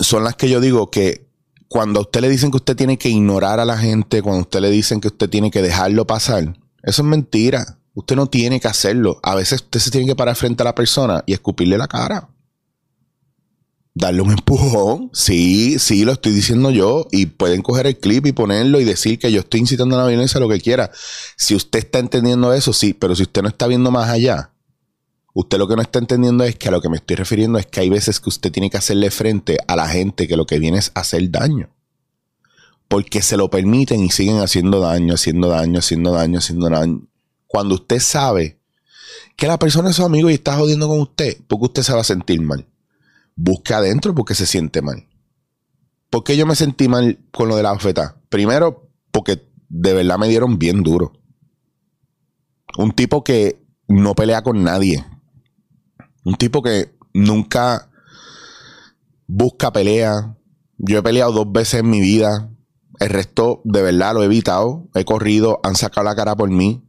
son 0.00 0.24
las 0.24 0.36
que 0.36 0.48
yo 0.48 0.60
digo 0.60 0.90
que 0.90 1.26
cuando 1.68 2.00
a 2.00 2.02
usted 2.02 2.20
le 2.20 2.28
dicen 2.28 2.50
que 2.50 2.58
usted 2.58 2.76
tiene 2.76 2.98
que 2.98 3.08
ignorar 3.08 3.60
a 3.60 3.64
la 3.64 3.78
gente, 3.78 4.22
cuando 4.22 4.40
a 4.40 4.42
usted 4.42 4.60
le 4.60 4.70
dicen 4.70 5.00
que 5.00 5.08
usted 5.08 5.28
tiene 5.28 5.50
que 5.50 5.62
dejarlo 5.62 6.06
pasar, 6.06 6.58
eso 6.82 7.02
es 7.02 7.08
mentira. 7.08 7.78
Usted 7.94 8.14
no 8.14 8.26
tiene 8.26 8.60
que 8.60 8.68
hacerlo. 8.68 9.18
A 9.22 9.34
veces 9.34 9.62
usted 9.62 9.80
se 9.80 9.90
tiene 9.90 10.06
que 10.06 10.14
parar 10.14 10.36
frente 10.36 10.62
a 10.62 10.64
la 10.64 10.74
persona 10.74 11.24
y 11.26 11.32
escupirle 11.32 11.78
la 11.78 11.88
cara 11.88 12.28
darle 13.96 14.20
un 14.20 14.30
empujón. 14.30 15.10
Sí, 15.12 15.78
sí, 15.78 16.04
lo 16.04 16.12
estoy 16.12 16.32
diciendo 16.32 16.70
yo. 16.70 17.08
Y 17.10 17.26
pueden 17.26 17.62
coger 17.62 17.86
el 17.86 17.98
clip 17.98 18.26
y 18.26 18.32
ponerlo 18.32 18.78
y 18.78 18.84
decir 18.84 19.18
que 19.18 19.32
yo 19.32 19.40
estoy 19.40 19.60
incitando 19.60 19.96
a 19.96 20.02
la 20.02 20.08
violencia, 20.08 20.38
lo 20.38 20.48
que 20.48 20.60
quiera. 20.60 20.90
Si 21.36 21.54
usted 21.54 21.80
está 21.80 21.98
entendiendo 21.98 22.52
eso, 22.52 22.72
sí, 22.72 22.92
pero 22.92 23.16
si 23.16 23.22
usted 23.22 23.42
no 23.42 23.48
está 23.48 23.66
viendo 23.66 23.90
más 23.90 24.08
allá, 24.10 24.52
usted 25.38 25.58
lo 25.58 25.68
que 25.68 25.76
no 25.76 25.82
está 25.82 25.98
entendiendo 25.98 26.44
es 26.44 26.56
que 26.56 26.68
a 26.68 26.70
lo 26.70 26.80
que 26.80 26.88
me 26.88 26.96
estoy 26.96 27.14
refiriendo 27.14 27.58
es 27.58 27.66
que 27.66 27.80
hay 27.80 27.90
veces 27.90 28.20
que 28.20 28.30
usted 28.30 28.50
tiene 28.50 28.70
que 28.70 28.78
hacerle 28.78 29.10
frente 29.10 29.58
a 29.68 29.76
la 29.76 29.86
gente 29.86 30.26
que 30.26 30.34
lo 30.34 30.46
que 30.46 30.58
viene 30.58 30.78
es 30.78 30.92
hacer 30.94 31.30
daño. 31.30 31.68
Porque 32.88 33.20
se 33.20 33.36
lo 33.36 33.50
permiten 33.50 34.02
y 34.02 34.08
siguen 34.08 34.38
haciendo 34.38 34.80
daño, 34.80 35.12
haciendo 35.12 35.48
daño, 35.48 35.80
haciendo 35.80 36.12
daño, 36.12 36.38
haciendo 36.38 36.70
daño. 36.70 37.02
Cuando 37.46 37.74
usted 37.74 38.00
sabe 38.00 38.58
que 39.36 39.46
la 39.46 39.58
persona 39.58 39.90
es 39.90 39.96
su 39.96 40.04
amigo 40.04 40.30
y 40.30 40.34
está 40.34 40.56
jodiendo 40.56 40.88
con 40.88 41.00
usted, 41.00 41.36
porque 41.46 41.66
usted 41.66 41.82
se 41.82 41.92
va 41.92 42.00
a 42.00 42.04
sentir 42.04 42.40
mal. 42.40 42.66
Busque 43.34 43.74
adentro 43.74 44.14
porque 44.14 44.34
se 44.34 44.46
siente 44.46 44.80
mal. 44.80 45.06
¿Por 46.08 46.24
qué 46.24 46.34
yo 46.38 46.46
me 46.46 46.56
sentí 46.56 46.88
mal 46.88 47.18
con 47.30 47.48
lo 47.48 47.56
de 47.56 47.62
la 47.62 47.72
oferta? 47.72 48.16
Primero, 48.30 48.88
porque 49.10 49.46
de 49.68 49.92
verdad 49.92 50.16
me 50.16 50.28
dieron 50.28 50.58
bien 50.58 50.82
duro. 50.82 51.12
Un 52.78 52.92
tipo 52.92 53.22
que 53.22 53.60
no 53.86 54.14
pelea 54.14 54.42
con 54.42 54.64
nadie. 54.64 55.04
Un 56.26 56.34
tipo 56.34 56.60
que 56.60 56.92
nunca 57.14 57.88
busca 59.28 59.72
pelea. 59.72 60.36
Yo 60.76 60.98
he 60.98 61.02
peleado 61.02 61.30
dos 61.30 61.52
veces 61.52 61.80
en 61.80 61.88
mi 61.88 62.00
vida. 62.00 62.50
El 62.98 63.10
resto, 63.10 63.60
de 63.62 63.80
verdad, 63.80 64.12
lo 64.12 64.22
he 64.22 64.26
evitado. 64.26 64.88
He 64.96 65.04
corrido, 65.04 65.60
han 65.62 65.76
sacado 65.76 66.04
la 66.04 66.16
cara 66.16 66.34
por 66.34 66.50
mí. 66.50 66.84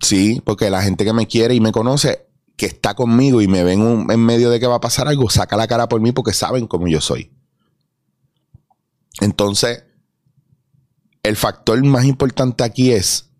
Sí, 0.00 0.42
porque 0.44 0.70
la 0.70 0.82
gente 0.82 1.04
que 1.04 1.12
me 1.12 1.28
quiere 1.28 1.54
y 1.54 1.60
me 1.60 1.70
conoce, 1.70 2.26
que 2.56 2.66
está 2.66 2.94
conmigo 2.94 3.40
y 3.40 3.46
me 3.46 3.62
ven 3.62 4.10
en 4.10 4.20
medio 4.20 4.50
de 4.50 4.58
que 4.58 4.66
va 4.66 4.74
a 4.74 4.80
pasar 4.80 5.06
algo, 5.06 5.30
saca 5.30 5.56
la 5.56 5.68
cara 5.68 5.88
por 5.88 6.00
mí 6.00 6.10
porque 6.10 6.32
saben 6.32 6.66
cómo 6.66 6.88
yo 6.88 7.00
soy. 7.00 7.30
Entonces, 9.20 9.84
el 11.22 11.36
factor 11.36 11.80
más 11.84 12.06
importante 12.06 12.64
aquí 12.64 12.90
es 12.90 13.30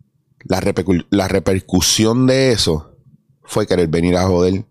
la, 0.45 0.63
la 1.11 1.27
repercusión 1.27 2.29
de 2.29 2.53
eso 2.53 2.97
fue 3.43 3.67
querer 3.67 3.89
venir 3.89 4.17
a 4.17 4.29
joder. 4.29 4.65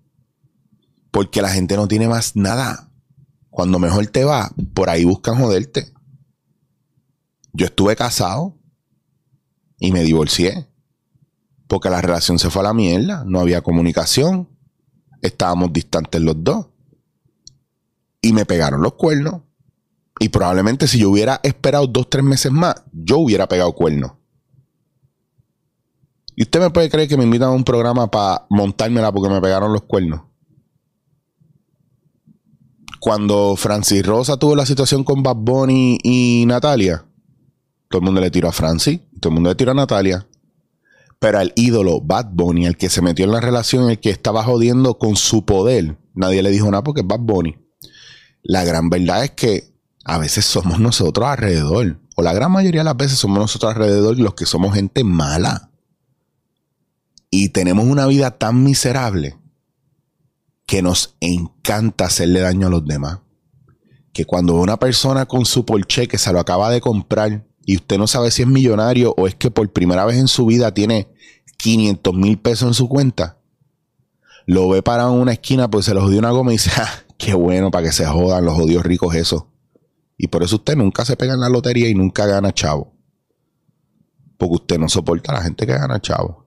Porque 1.18 1.42
la 1.42 1.50
gente 1.50 1.76
no 1.76 1.88
tiene 1.88 2.08
más 2.08 2.36
nada. 2.36 2.92
Cuando 3.50 3.80
mejor 3.80 4.06
te 4.06 4.24
va, 4.24 4.52
por 4.76 4.88
ahí 4.88 5.04
buscan 5.04 5.40
joderte. 5.40 5.92
Yo 7.54 7.66
estuve 7.66 7.96
casado 7.96 8.56
y 9.80 9.92
me 9.92 10.04
divorcié. 10.04 10.70
Porque 11.66 11.90
la 11.90 12.04
relación 12.04 12.38
se 12.38 12.52
fue 12.52 12.62
a 12.62 12.66
la 12.66 12.74
mierda. 12.76 13.24
No 13.26 13.40
había 13.40 13.64
comunicación. 13.64 14.48
Estábamos 15.24 15.74
distantes 15.74 16.22
los 16.22 16.36
dos. 16.44 16.68
Y 18.22 18.32
me 18.32 18.46
pegaron 18.46 18.84
los 18.84 18.94
cuernos. 18.94 19.42
Y 20.20 20.30
probablemente 20.30 20.88
si 20.88 21.00
yo 21.00 21.10
hubiera 21.10 21.40
esperado 21.42 21.88
dos, 21.88 22.12
tres 22.12 22.24
meses 22.24 22.52
más, 22.52 22.76
yo 22.94 23.18
hubiera 23.18 23.48
pegado 23.48 23.74
cuernos. 23.74 24.12
¿Y 26.36 26.44
usted 26.44 26.60
me 26.60 26.70
puede 26.70 26.92
creer 26.92 27.10
que 27.10 27.18
me 27.18 27.24
invitan 27.24 27.48
a 27.48 27.54
un 27.54 27.64
programa 27.64 28.12
para 28.12 28.46
montármela 28.52 29.12
porque 29.12 29.34
me 29.34 29.42
pegaron 29.42 29.74
los 29.74 29.82
cuernos? 29.82 30.27
Cuando 33.08 33.56
Francis 33.56 34.06
Rosa 34.06 34.36
tuvo 34.36 34.54
la 34.54 34.66
situación 34.66 35.06
con 35.06 35.24
Bad 35.24 35.38
Bunny 35.38 35.98
y 36.04 36.44
Natalia, 36.46 37.06
todo 37.88 38.00
el 38.00 38.04
mundo 38.06 38.20
le 38.20 38.30
tiró 38.30 38.50
a 38.50 38.52
Francis, 38.52 39.00
todo 39.22 39.30
el 39.30 39.36
mundo 39.36 39.50
le 39.50 39.56
tiró 39.56 39.72
a 39.72 39.76
Natalia. 39.76 40.28
Pero 41.18 41.40
al 41.40 41.54
ídolo 41.56 42.02
Bad 42.02 42.32
Bunny, 42.34 42.66
el 42.66 42.76
que 42.76 42.90
se 42.90 43.02
metió 43.02 43.24
en 43.24 43.32
la 43.32 43.40
relación, 43.40 43.90
el 43.90 44.02
que 44.02 44.10
estaba 44.10 44.44
jodiendo 44.44 44.98
con 44.98 45.16
su 45.16 45.46
poder, 45.46 45.98
nadie 46.16 46.44
le 46.44 46.52
dijo 46.52 46.70
nada 46.70 46.84
porque 46.84 47.00
es 47.00 47.08
Bad 47.08 47.22
Bunny. 47.22 47.56
La 48.44 48.66
gran 48.66 48.90
verdad 48.90 49.24
es 49.24 49.32
que 49.32 49.74
a 50.04 50.18
veces 50.18 50.44
somos 50.44 50.78
nosotros 50.82 51.26
alrededor, 51.28 52.02
o 52.18 52.22
la 52.22 52.34
gran 52.34 52.52
mayoría 52.52 52.82
de 52.82 52.86
las 52.86 52.98
veces 52.98 53.18
somos 53.18 53.40
nosotros 53.40 53.74
alrededor 53.74 54.20
los 54.20 54.34
que 54.34 54.46
somos 54.46 54.76
gente 54.76 55.06
mala. 55.06 55.72
Y 57.30 57.50
tenemos 57.50 57.86
una 57.86 58.06
vida 58.06 58.32
tan 58.32 58.66
miserable 58.66 59.38
que 60.68 60.84
nos 60.84 61.16
encanta 61.22 62.06
hacerle 62.06 62.42
daño 62.42 62.68
a 62.68 62.70
los 62.70 62.86
demás. 62.86 63.20
Que 64.14 64.26
cuando 64.26 64.56
una 64.56 64.78
persona 64.78 65.26
con 65.26 65.46
su 65.46 65.66
Porsche 65.66 66.08
que 66.08 66.18
se 66.18 66.32
lo 66.32 66.40
acaba 66.40 66.70
de 66.70 66.82
comprar 66.82 67.48
y 67.66 67.78
usted 67.78 67.98
no 67.98 68.06
sabe 68.06 68.30
si 68.30 68.44
es 68.44 68.48
millonario 68.48 69.16
o 69.18 69.28
es 69.28 69.36
que 69.36 69.50
por 69.50 69.72
primera 69.72 70.06
vez 70.06 70.18
en 70.18 70.28
su 70.28 70.46
vida 70.46 70.74
tiene 70.74 71.08
500 71.58 72.14
mil 72.14 72.38
pesos 72.38 72.68
en 72.68 72.74
su 72.74 72.90
cuenta, 72.90 73.40
lo 74.46 74.70
ve 74.70 74.84
parado 74.84 75.14
en 75.14 75.22
una 75.22 75.34
esquina 75.34 75.70
pues 75.70 75.86
se 75.86 75.94
lo 75.94 76.02
jodió 76.02 76.20
una 76.20 76.32
goma 76.32 76.52
y 76.52 76.56
dice, 76.56 76.72
ah, 76.78 76.92
qué 77.18 77.34
bueno 77.34 77.72
para 77.72 77.88
que 77.88 77.94
se 77.94 78.06
jodan 78.06 78.46
los 78.46 78.56
jodidos 78.56 78.84
ricos 78.84 79.16
eso. 79.16 79.52
Y 80.18 80.28
por 80.28 80.44
eso 80.44 80.58
usted 80.58 80.76
nunca 80.76 81.06
se 81.06 81.16
pega 81.16 81.34
en 81.34 81.40
la 81.40 81.50
lotería 81.50 81.88
y 81.88 81.96
nunca 81.96 82.26
gana 82.26 82.54
chavo. 82.54 82.94
Porque 84.38 84.56
usted 84.56 84.80
no 84.80 84.90
soporta 84.90 85.32
a 85.32 85.36
la 85.36 85.44
gente 85.44 85.66
que 85.66 85.74
gana 85.74 86.02
chavo. 86.02 86.47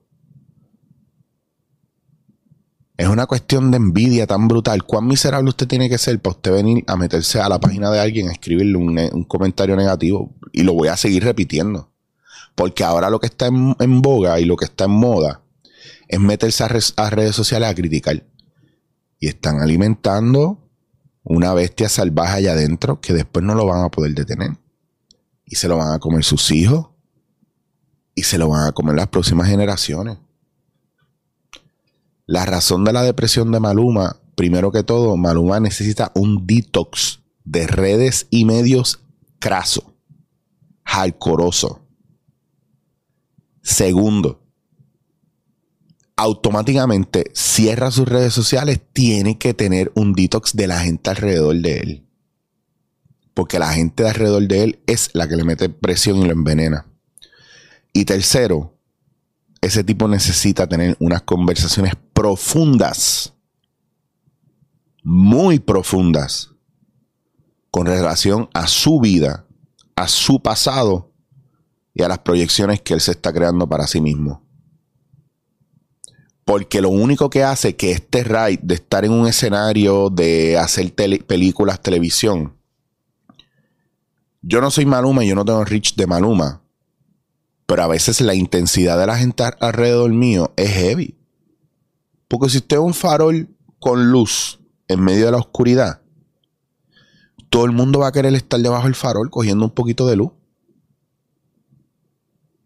Es 2.97 3.07
una 3.07 3.25
cuestión 3.25 3.71
de 3.71 3.77
envidia 3.77 4.27
tan 4.27 4.47
brutal. 4.47 4.83
¿Cuán 4.83 5.07
miserable 5.07 5.49
usted 5.49 5.67
tiene 5.67 5.89
que 5.89 5.97
ser 5.97 6.19
para 6.19 6.35
usted 6.35 6.51
venir 6.51 6.83
a 6.87 6.95
meterse 6.95 7.39
a 7.39 7.49
la 7.49 7.59
página 7.59 7.89
de 7.89 7.99
alguien 7.99 8.29
a 8.29 8.31
escribirle 8.31 8.77
un, 8.77 9.23
comentario 9.23 9.75
negativo? 9.75 10.35
Y 10.51 10.63
lo 10.63 10.73
voy 10.73 10.89
a 10.89 10.97
seguir 10.97 11.23
repitiendo. 11.23 11.91
Porque 12.53 12.83
ahora 12.83 13.09
lo 13.09 13.19
que 13.19 13.27
está 13.27 13.47
en, 13.47 14.01
boga 14.01 14.39
y 14.39 14.45
lo 14.45 14.57
que 14.57 14.65
está 14.65 14.85
en 14.85 14.91
moda 14.91 15.41
es 16.07 16.19
meterse 16.19 16.63
a 16.63 17.09
redes 17.09 17.35
sociales 17.35 17.69
a 17.69 17.75
criticar. 17.75 18.23
Y 19.19 19.27
están 19.27 19.61
alimentando 19.61 20.69
una 21.23 21.53
bestia 21.53 21.89
salvaje 21.89 22.37
allá 22.37 22.51
adentro 22.53 22.99
que 22.99 23.13
después 23.13 23.45
no 23.45 23.55
lo 23.55 23.65
van 23.65 23.83
a 23.83 23.89
poder 23.89 24.13
detener. 24.13 24.57
Y 25.45 25.55
se 25.55 25.67
lo 25.67 25.77
van 25.77 25.93
a 25.93 25.99
comer 25.99 26.23
sus 26.23 26.51
hijos. 26.51 26.89
Y 28.13 28.23
se 28.23 28.37
lo 28.37 28.49
van 28.49 28.67
a 28.67 28.71
comer 28.73 28.95
las 28.95 29.07
próximas 29.07 29.47
generaciones. 29.47 30.17
La 32.31 32.45
razón 32.45 32.85
de 32.85 32.93
la 32.93 33.03
depresión 33.03 33.51
de 33.51 33.59
Maluma, 33.59 34.21
primero 34.35 34.71
que 34.71 34.83
todo, 34.83 35.17
Maluma 35.17 35.59
necesita 35.59 36.13
un 36.15 36.47
detox 36.47 37.19
de 37.43 37.67
redes 37.67 38.27
y 38.29 38.45
medios 38.45 39.01
craso, 39.39 39.93
jalcoroso. 40.85 41.81
Segundo, 43.61 44.41
automáticamente 46.15 47.31
cierra 47.33 47.91
sus 47.91 48.07
redes 48.07 48.33
sociales, 48.33 48.79
tiene 48.93 49.37
que 49.37 49.53
tener 49.53 49.91
un 49.93 50.13
detox 50.13 50.55
de 50.55 50.67
la 50.67 50.79
gente 50.79 51.09
alrededor 51.09 51.57
de 51.57 51.79
él. 51.79 52.07
Porque 53.33 53.59
la 53.59 53.73
gente 53.73 54.03
de 54.03 54.09
alrededor 54.09 54.47
de 54.47 54.63
él 54.63 54.79
es 54.87 55.09
la 55.11 55.27
que 55.27 55.35
le 55.35 55.43
mete 55.43 55.67
presión 55.67 56.19
y 56.19 56.27
lo 56.27 56.31
envenena. 56.31 56.85
Y 57.91 58.05
tercero, 58.05 58.79
ese 59.61 59.83
tipo 59.83 60.07
necesita 60.07 60.67
tener 60.67 60.97
unas 60.99 61.21
conversaciones 61.21 61.93
profundas, 62.13 63.33
muy 65.03 65.59
profundas, 65.59 66.49
con 67.69 67.85
relación 67.85 68.49
a 68.53 68.67
su 68.67 68.99
vida, 68.99 69.45
a 69.95 70.07
su 70.07 70.41
pasado 70.41 71.11
y 71.93 72.03
a 72.03 72.07
las 72.07 72.19
proyecciones 72.19 72.81
que 72.81 72.95
él 72.95 73.01
se 73.01 73.11
está 73.11 73.31
creando 73.31 73.67
para 73.67 73.87
sí 73.87 74.01
mismo. 74.01 74.43
Porque 76.43 76.81
lo 76.81 76.89
único 76.89 77.29
que 77.29 77.43
hace 77.43 77.75
que 77.75 77.91
este 77.91 78.23
ride 78.23 78.59
de 78.63 78.75
estar 78.75 79.05
en 79.05 79.11
un 79.11 79.27
escenario, 79.27 80.09
de 80.09 80.57
hacer 80.57 80.93
películas, 80.93 81.81
televisión. 81.81 82.57
Yo 84.41 84.59
no 84.59 84.71
soy 84.71 84.85
Maluma 84.85 85.23
y 85.23 85.29
yo 85.29 85.35
no 85.35 85.45
tengo 85.45 85.63
Rich 85.63 85.95
de 85.95 86.07
Maluma. 86.07 86.61
Pero 87.71 87.83
a 87.83 87.87
veces 87.87 88.19
la 88.19 88.35
intensidad 88.35 88.99
de 88.99 89.07
la 89.07 89.15
gente 89.15 89.45
alrededor 89.61 90.11
mío 90.11 90.51
es 90.57 90.71
heavy. 90.71 91.17
Porque 92.27 92.49
si 92.49 92.57
usted 92.57 92.75
es 92.75 92.83
un 92.83 92.93
farol 92.93 93.47
con 93.79 94.11
luz 94.11 94.59
en 94.89 94.99
medio 94.99 95.27
de 95.27 95.31
la 95.31 95.37
oscuridad, 95.37 96.01
todo 97.49 97.63
el 97.63 97.71
mundo 97.71 97.99
va 97.99 98.09
a 98.09 98.11
querer 98.11 98.33
estar 98.33 98.59
debajo 98.59 98.87
del 98.87 98.95
farol 98.95 99.29
cogiendo 99.29 99.63
un 99.63 99.71
poquito 99.71 100.05
de 100.05 100.17
luz. 100.17 100.31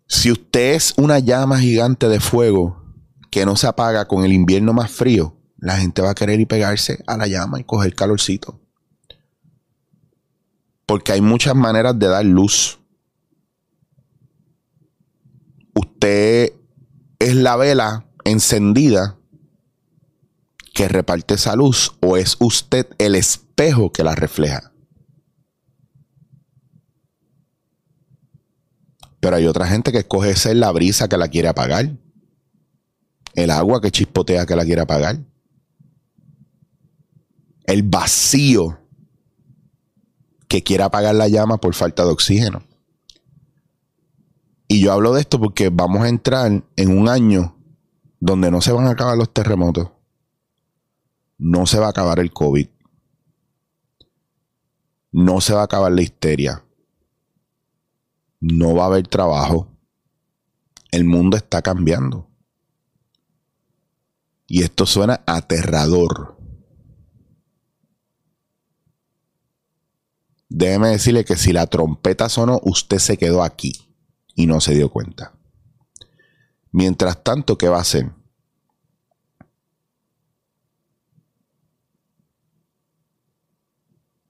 Si 0.07 0.31
usted 0.31 0.73
es 0.73 0.95
una 0.97 1.19
llama 1.19 1.59
gigante 1.59 2.09
de 2.09 2.19
fuego 2.19 2.83
que 3.29 3.45
no 3.45 3.55
se 3.57 3.67
apaga 3.67 4.07
con 4.07 4.25
el 4.25 4.33
invierno 4.33 4.73
más 4.73 4.89
frío, 4.89 5.37
la 5.57 5.77
gente 5.77 6.01
va 6.01 6.09
a 6.09 6.15
querer 6.15 6.39
ir 6.39 6.47
pegarse 6.47 7.03
a 7.05 7.15
la 7.15 7.27
llama 7.27 7.59
y 7.59 7.63
coger 7.63 7.93
calorcito. 7.93 8.59
Porque 10.87 11.11
hay 11.11 11.21
muchas 11.21 11.53
maneras 11.53 11.99
de 11.99 12.07
dar 12.07 12.25
luz. 12.25 12.79
Usted 15.75 16.53
es 17.19 17.35
la 17.35 17.55
vela 17.55 18.07
encendida 18.23 19.17
que 20.73 20.87
reparte 20.87 21.35
esa 21.35 21.55
luz 21.55 21.95
o 22.01 22.17
es 22.17 22.37
usted 22.39 22.87
el 22.97 23.15
espejo 23.15 23.91
que 23.91 24.03
la 24.03 24.15
refleja. 24.15 24.71
Pero 29.19 29.35
hay 29.35 29.47
otra 29.47 29.67
gente 29.67 29.91
que 29.91 29.99
escoge 29.99 30.35
ser 30.35 30.55
la 30.55 30.71
brisa 30.71 31.07
que 31.07 31.17
la 31.17 31.27
quiere 31.27 31.47
apagar 31.47 31.91
el 33.35 33.51
agua 33.51 33.81
que 33.81 33.91
chispotea 33.91 34.45
que 34.45 34.55
la 34.55 34.65
quiere 34.65 34.81
apagar, 34.81 35.19
el 37.65 37.83
vacío 37.83 38.79
que 40.47 40.63
quiere 40.63 40.83
apagar 40.83 41.15
la 41.15 41.27
llama 41.27 41.57
por 41.57 41.73
falta 41.73 42.05
de 42.05 42.11
oxígeno. 42.11 42.63
Y 44.67 44.81
yo 44.81 44.93
hablo 44.93 45.13
de 45.13 45.21
esto 45.21 45.39
porque 45.39 45.69
vamos 45.69 46.03
a 46.03 46.09
entrar 46.09 46.63
en 46.75 46.97
un 46.97 47.07
año 47.07 47.55
donde 48.19 48.49
no 48.49 48.61
se 48.61 48.71
van 48.71 48.87
a 48.87 48.91
acabar 48.91 49.17
los 49.17 49.31
terremotos, 49.31 49.89
no 51.37 51.67
se 51.67 51.79
va 51.79 51.87
a 51.87 51.89
acabar 51.89 52.19
el 52.19 52.31
COVID, 52.33 52.67
no 55.11 55.41
se 55.41 55.53
va 55.53 55.61
a 55.61 55.65
acabar 55.65 55.91
la 55.91 56.01
histeria, 56.01 56.65
no 58.39 58.73
va 58.73 58.83
a 58.83 58.87
haber 58.87 59.07
trabajo, 59.07 59.71
el 60.91 61.05
mundo 61.05 61.37
está 61.37 61.61
cambiando. 61.61 62.27
Y 64.47 64.63
esto 64.63 64.85
suena 64.85 65.23
aterrador. 65.25 66.37
Déjeme 70.49 70.89
decirle 70.89 71.25
que 71.25 71.35
si 71.35 71.51
la 71.51 71.67
trompeta 71.67 72.29
sonó, 72.29 72.59
usted 72.63 72.99
se 72.99 73.17
quedó 73.17 73.43
aquí 73.43 73.84
y 74.35 74.45
no 74.45 74.61
se 74.61 74.75
dio 74.75 74.89
cuenta. 74.89 75.33
Mientras 76.71 77.23
tanto, 77.23 77.57
¿qué 77.57 77.69
va 77.69 77.77
a 77.77 77.81
hacer? 77.81 78.11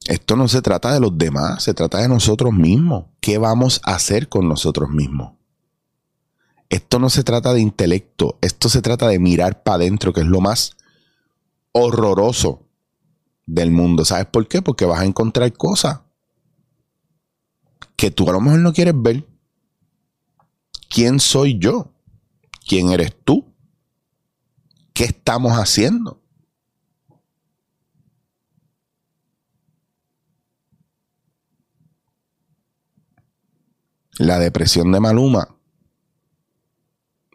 Esto 0.05 0.35
no 0.35 0.47
se 0.47 0.61
trata 0.61 0.93
de 0.93 0.99
los 0.99 1.17
demás, 1.17 1.63
se 1.63 1.73
trata 1.73 1.97
de 1.97 2.07
nosotros 2.07 2.53
mismos. 2.53 3.05
¿Qué 3.19 3.39
vamos 3.39 3.81
a 3.83 3.95
hacer 3.95 4.29
con 4.29 4.47
nosotros 4.47 4.89
mismos? 4.91 5.33
Esto 6.69 6.99
no 6.99 7.09
se 7.09 7.23
trata 7.23 7.53
de 7.53 7.61
intelecto, 7.61 8.37
esto 8.41 8.69
se 8.69 8.81
trata 8.81 9.07
de 9.07 9.17
mirar 9.17 9.63
para 9.63 9.77
adentro, 9.77 10.13
que 10.13 10.21
es 10.21 10.27
lo 10.27 10.41
más 10.41 10.75
horroroso 11.71 12.67
del 13.45 13.71
mundo. 13.71 14.05
¿Sabes 14.05 14.25
por 14.27 14.47
qué? 14.47 14.61
Porque 14.61 14.85
vas 14.85 15.01
a 15.01 15.05
encontrar 15.05 15.51
cosas 15.53 16.01
que 17.95 18.11
tú 18.11 18.29
a 18.29 18.33
lo 18.33 18.41
mejor 18.41 18.59
no 18.59 18.73
quieres 18.73 18.93
ver. 18.95 19.25
¿Quién 20.89 21.19
soy 21.19 21.59
yo? 21.59 21.91
¿Quién 22.67 22.89
eres 22.91 23.15
tú? 23.23 23.53
¿Qué 24.93 25.03
estamos 25.03 25.53
haciendo? 25.53 26.21
La 34.17 34.39
depresión 34.39 34.91
de 34.93 35.01
Maluma 35.01 35.57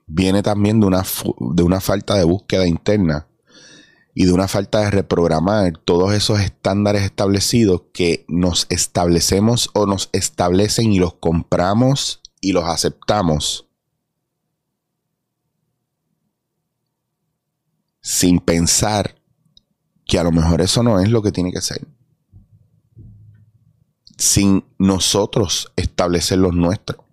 viene 0.07 0.43
también 0.43 0.81
de 0.81 0.87
una, 0.87 1.05
de 1.39 1.63
una 1.63 1.81
falta 1.81 2.15
de 2.15 2.25
búsqueda 2.25 2.67
interna 2.67 3.29
y 4.15 4.25
de 4.25 4.33
una 4.33 4.49
falta 4.49 4.81
de 4.81 4.91
reprogramar 4.91 5.77
todos 5.79 6.15
esos 6.15 6.41
estándares 6.41 7.03
establecidos 7.03 7.83
que 7.93 8.25
nos 8.29 8.67
establecemos 8.71 9.71
o 9.75 9.87
nos 9.87 10.09
establecen 10.13 10.93
y 10.93 10.99
los 10.99 11.15
compramos 11.15 12.20
y 12.40 12.53
los 12.53 12.64
aceptamos 12.64 13.66
sin 18.00 18.40
pensar 18.40 19.14
que 20.07 20.18
a 20.18 20.24
lo 20.24 20.33
mejor 20.33 20.61
eso 20.61 20.83
no 20.83 20.98
es 21.00 21.09
lo 21.11 21.22
que 21.22 21.33
tiene 21.33 21.53
que 21.53 21.61
ser. 21.61 21.87
Sin 24.16 24.64
nosotros 24.79 25.72
establecer 25.76 26.38
los 26.38 26.55
nuestros. 26.55 27.05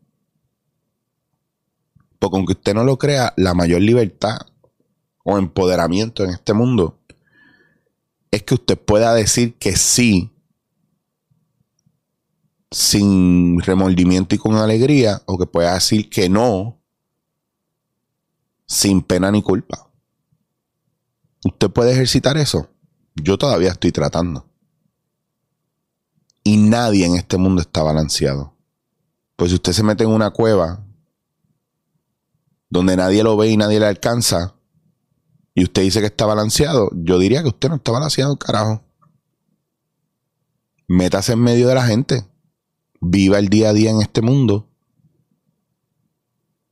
Porque 2.20 2.38
aunque 2.38 2.54
usted 2.54 2.74
no 2.74 2.84
lo 2.84 2.98
crea, 2.98 3.34
la 3.38 3.54
mayor 3.54 3.82
libertad 3.82 4.40
o 5.24 5.38
empoderamiento 5.38 6.24
en 6.24 6.32
este 6.32 6.54
mundo 6.54 6.98
es 8.32 8.44
que 8.44 8.56
usted 8.56 8.78
pueda 8.78 9.14
decir 9.14 9.56
que 9.56 9.76
sí 9.76 10.32
sin 12.72 13.62
remordimiento 13.62 14.36
y 14.36 14.38
con 14.38 14.56
alegría, 14.56 15.22
o 15.26 15.38
que 15.38 15.46
pueda 15.46 15.74
decir 15.74 16.10
que 16.10 16.30
no 16.30 16.80
sin 18.66 19.02
pena 19.02 19.32
ni 19.32 19.42
culpa. 19.42 19.90
¿Usted 21.46 21.70
puede 21.70 21.92
ejercitar 21.94 22.38
eso? 22.38 22.70
Yo 23.16 23.38
todavía 23.38 23.72
estoy 23.72 23.92
tratando. 23.92 24.46
Y 26.44 26.58
nadie 26.58 27.06
en 27.06 27.16
este 27.16 27.38
mundo 27.38 27.62
está 27.62 27.84
balanceado. 27.84 28.54
Pues 29.36 29.52
si 29.52 29.56
usted 29.56 29.74
se 29.74 29.84
mete 29.84 30.04
en 30.04 30.10
una 30.10 30.32
cueva 30.32 30.84
donde 32.70 32.98
nadie 32.98 33.24
lo 33.24 33.38
ve 33.38 33.50
y 33.50 33.58
nadie 33.58 33.80
le 33.80 33.86
alcanza, 33.86 34.56
y 35.54 35.64
usted 35.64 35.82
dice 35.82 36.02
que 36.02 36.08
está 36.08 36.26
balanceado, 36.26 36.92
yo 36.94 37.18
diría 37.18 37.42
que 37.42 37.48
usted 37.48 37.70
no 37.70 37.76
está 37.76 37.92
balanceado, 37.92 38.38
carajo. 38.38 38.84
Métase 40.88 41.34
en 41.34 41.40
medio 41.40 41.68
de 41.68 41.76
la 41.76 41.86
gente. 41.86 42.28
Viva 43.00 43.40
el 43.40 43.50
día 43.50 43.70
a 43.70 43.74
día 43.74 43.92
en 43.92 44.02
este 44.02 44.22
mundo. 44.22 44.68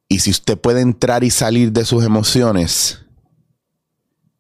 Y 0.07 0.19
si 0.19 0.31
usted 0.31 0.59
puede 0.59 0.81
entrar 0.81 1.23
y 1.23 1.29
salir 1.29 1.71
de 1.71 1.85
sus 1.85 2.03
emociones 2.03 3.01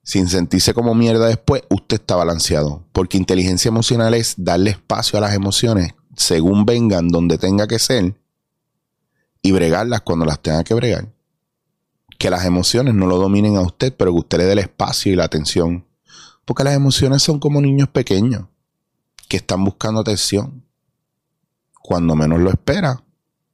sin 0.03 0.27
sentirse 0.27 0.73
como 0.73 0.93
mierda 0.93 1.27
después, 1.27 1.63
usted 1.69 1.95
está 1.99 2.15
balanceado. 2.15 2.85
Porque 2.91 3.17
inteligencia 3.17 3.69
emocional 3.69 4.13
es 4.13 4.35
darle 4.37 4.71
espacio 4.71 5.17
a 5.17 5.21
las 5.21 5.33
emociones 5.33 5.93
según 6.15 6.65
vengan 6.65 7.09
donde 7.09 7.37
tenga 7.37 7.67
que 7.67 7.79
ser 7.79 8.15
y 9.41 9.51
bregarlas 9.51 10.01
cuando 10.01 10.25
las 10.25 10.39
tenga 10.41 10.63
que 10.63 10.73
bregar 10.73 11.15
que 12.17 12.29
las 12.29 12.45
emociones 12.45 12.93
no 12.93 13.07
lo 13.07 13.17
dominen 13.17 13.57
a 13.57 13.61
usted, 13.61 13.93
pero 13.95 14.11
que 14.11 14.19
usted 14.19 14.37
le 14.39 14.45
dé 14.45 14.53
el 14.53 14.59
espacio 14.59 15.11
y 15.11 15.15
la 15.15 15.25
atención. 15.25 15.85
Porque 16.45 16.63
las 16.63 16.75
emociones 16.75 17.23
son 17.23 17.39
como 17.39 17.61
niños 17.61 17.89
pequeños 17.89 18.45
que 19.27 19.37
están 19.37 19.63
buscando 19.63 20.01
atención. 20.01 20.64
Cuando 21.85 22.15
menos 22.15 22.39
lo 22.39 22.49
espera, 22.49 23.03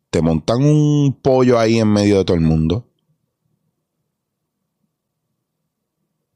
te 0.10 0.22
montan 0.22 0.64
un 0.64 1.20
pollo 1.22 1.60
ahí 1.60 1.80
en 1.80 1.90
medio 1.90 2.18
de 2.18 2.24
todo 2.24 2.38
el 2.38 2.44
mundo. 2.44 2.88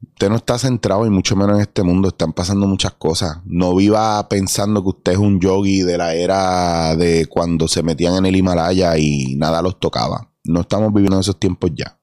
Usted 0.02 0.28
no 0.28 0.36
está 0.36 0.58
centrado 0.58 1.06
y 1.06 1.10
mucho 1.10 1.34
menos 1.36 1.56
en 1.56 1.62
este 1.62 1.82
mundo. 1.82 2.08
Están 2.08 2.34
pasando 2.34 2.66
muchas 2.66 2.92
cosas. 2.92 3.38
No 3.46 3.74
viva 3.74 4.28
pensando 4.28 4.82
que 4.82 4.90
usted 4.90 5.12
es 5.12 5.18
un 5.18 5.40
yogi 5.40 5.80
de 5.80 5.96
la 5.96 6.14
era 6.14 6.94
de 6.96 7.24
cuando 7.30 7.66
se 7.66 7.82
metían 7.82 8.14
en 8.16 8.26
el 8.26 8.36
Himalaya 8.36 8.98
y 8.98 9.34
nada 9.36 9.62
los 9.62 9.80
tocaba. 9.80 10.30
No 10.44 10.60
estamos 10.60 10.92
viviendo 10.92 11.18
esos 11.18 11.40
tiempos 11.40 11.70
ya. 11.74 11.98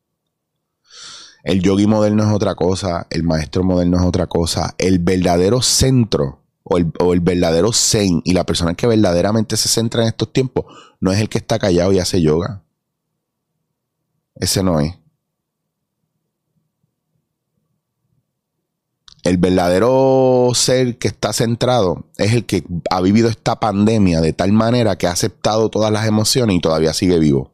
El 1.43 1.61
yogi 1.61 1.85
moderno 1.85 2.23
es 2.23 2.33
otra 2.33 2.55
cosa, 2.55 3.05
el 3.11 3.21
maestro 3.21 3.63
moderno 3.63 3.97
es 3.97 4.03
otra 4.07 4.25
cosa. 4.25 4.73
El 4.79 4.97
verdadero 4.97 5.61
centro 5.61 6.42
o 6.63 6.77
el, 7.13 7.19
verdadero 7.19 7.73
zen 7.73 8.21
y 8.23 8.33
la 8.33 8.45
persona 8.45 8.73
que 8.73 8.87
verdaderamente 8.87 9.57
se 9.57 9.67
centra 9.67 10.01
en 10.01 10.07
estos 10.07 10.31
tiempos 10.31 10.65
no 10.99 11.11
es 11.11 11.19
el 11.19 11.29
que 11.29 11.37
está 11.37 11.59
callado 11.59 11.91
y 11.91 11.99
hace 11.99 12.21
yoga. 12.21 12.63
Ese 14.35 14.63
no 14.63 14.79
es. 14.79 14.95
El 19.23 19.37
verdadero 19.37 20.51
ser 20.53 20.97
que 20.97 21.07
está 21.07 21.31
centrado 21.31 22.05
es 22.17 22.33
el 22.33 22.45
que 22.45 22.65
ha 22.89 22.99
vivido 22.99 23.29
esta 23.29 23.59
pandemia 23.59 24.19
de 24.19 24.33
tal 24.33 24.51
manera 24.51 24.97
que 24.97 25.07
ha 25.07 25.11
aceptado 25.11 25.69
todas 25.69 25.91
las 25.91 26.07
emociones 26.07 26.57
y 26.57 26.59
todavía 26.59 26.93
sigue 26.93 27.19
vivo. 27.19 27.51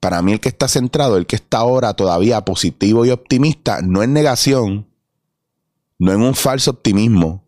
Para 0.00 0.20
mí 0.20 0.32
el 0.32 0.40
que 0.40 0.48
está 0.48 0.66
centrado, 0.66 1.16
el 1.16 1.26
que 1.26 1.36
está 1.36 1.58
ahora 1.58 1.94
todavía 1.94 2.44
positivo 2.44 3.04
y 3.04 3.10
optimista, 3.10 3.82
no 3.82 4.02
en 4.02 4.12
negación, 4.12 4.91
no 6.02 6.12
en 6.12 6.20
un 6.20 6.34
falso 6.34 6.72
optimismo. 6.72 7.44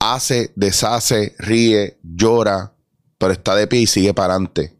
Hace, 0.00 0.52
deshace, 0.56 1.36
ríe, 1.38 1.96
llora, 2.02 2.74
pero 3.18 3.32
está 3.32 3.54
de 3.54 3.68
pie 3.68 3.82
y 3.82 3.86
sigue 3.86 4.12
para 4.12 4.34
adelante. 4.34 4.76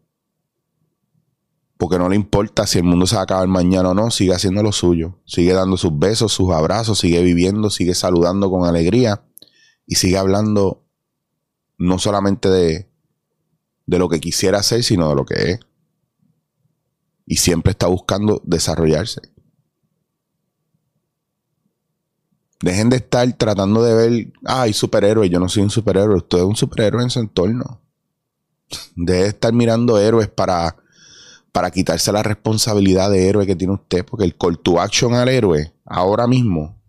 Porque 1.77 1.97
no 1.97 2.09
le 2.09 2.17
importa 2.17 2.67
si 2.67 2.79
el 2.79 2.83
mundo 2.83 3.07
se 3.07 3.15
va 3.15 3.21
a 3.21 3.23
acabar 3.23 3.47
mañana 3.47 3.91
o 3.91 3.93
no, 3.93 4.11
sigue 4.11 4.33
haciendo 4.33 4.61
lo 4.63 4.73
suyo. 4.73 5.17
Sigue 5.23 5.53
dando 5.53 5.77
sus 5.77 5.97
besos, 5.97 6.33
sus 6.33 6.51
abrazos, 6.51 6.99
sigue 6.99 7.23
viviendo, 7.23 7.69
sigue 7.69 7.95
saludando 7.95 8.51
con 8.51 8.67
alegría 8.67 9.23
y 9.87 9.95
sigue 9.95 10.17
hablando 10.17 10.83
no 11.77 11.99
solamente 11.99 12.49
de, 12.49 12.89
de 13.85 13.97
lo 13.97 14.09
que 14.09 14.19
quisiera 14.19 14.61
ser, 14.61 14.83
sino 14.83 15.07
de 15.07 15.15
lo 15.15 15.23
que 15.23 15.51
es 15.51 15.59
y 17.25 17.37
siempre 17.37 17.71
está 17.71 17.87
buscando 17.87 18.41
desarrollarse. 18.43 19.21
Dejen 22.61 22.89
de 22.89 22.97
estar 22.97 23.31
tratando 23.33 23.83
de 23.83 23.93
ver, 23.95 24.33
ay, 24.45 24.73
superhéroe, 24.73 25.29
yo 25.29 25.39
no 25.39 25.49
soy 25.49 25.63
un 25.63 25.69
superhéroe, 25.69 26.17
usted 26.17 26.37
es 26.37 26.43
un 26.43 26.55
superhéroe 26.55 27.01
en 27.03 27.09
su 27.09 27.19
entorno. 27.19 27.81
Deje 28.95 29.23
de 29.23 29.27
estar 29.29 29.51
mirando 29.53 29.97
héroes 29.99 30.29
para, 30.29 30.75
para 31.51 31.71
quitarse 31.71 32.11
la 32.11 32.21
responsabilidad 32.23 33.09
de 33.09 33.27
héroe 33.27 33.47
que 33.47 33.55
tiene 33.55 33.73
usted, 33.73 34.05
porque 34.05 34.25
el 34.25 34.37
call 34.37 34.59
to 34.59 34.79
action 34.79 35.15
al 35.15 35.29
héroe, 35.29 35.73
ahora 35.85 36.27
mismo, 36.27 36.79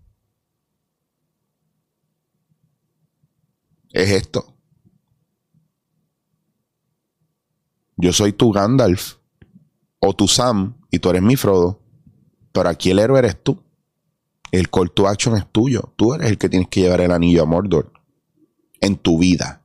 es 3.92 4.10
esto. 4.10 4.54
Yo 7.96 8.12
soy 8.12 8.32
tu 8.32 8.50
Gandalf 8.52 9.14
o 10.00 10.12
tu 10.14 10.26
Sam 10.26 10.74
y 10.90 10.98
tú 10.98 11.10
eres 11.10 11.22
mi 11.22 11.36
Frodo. 11.36 11.80
Pero 12.52 12.68
aquí 12.68 12.90
el 12.90 12.98
héroe 12.98 13.18
eres 13.18 13.40
tú. 13.42 13.61
El 14.52 14.70
call 14.70 14.92
to 14.92 15.08
action 15.08 15.36
es 15.36 15.50
tuyo. 15.50 15.92
Tú 15.96 16.14
eres 16.14 16.28
el 16.28 16.38
que 16.38 16.48
tienes 16.48 16.68
que 16.68 16.82
llevar 16.82 17.00
el 17.00 17.10
anillo 17.10 17.42
a 17.42 17.46
Mordor 17.46 17.92
en 18.80 18.96
tu 18.96 19.18
vida. 19.18 19.62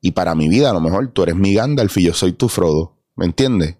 Y 0.00 0.10
para 0.10 0.34
mi 0.34 0.48
vida, 0.48 0.70
a 0.70 0.72
lo 0.72 0.80
mejor 0.80 1.06
tú 1.12 1.22
eres 1.22 1.36
mi 1.36 1.54
Gandalf 1.54 1.96
y 1.98 2.02
yo 2.02 2.14
soy 2.14 2.32
tu 2.32 2.48
Frodo. 2.48 2.96
¿Me 3.14 3.26
entiendes? 3.26 3.76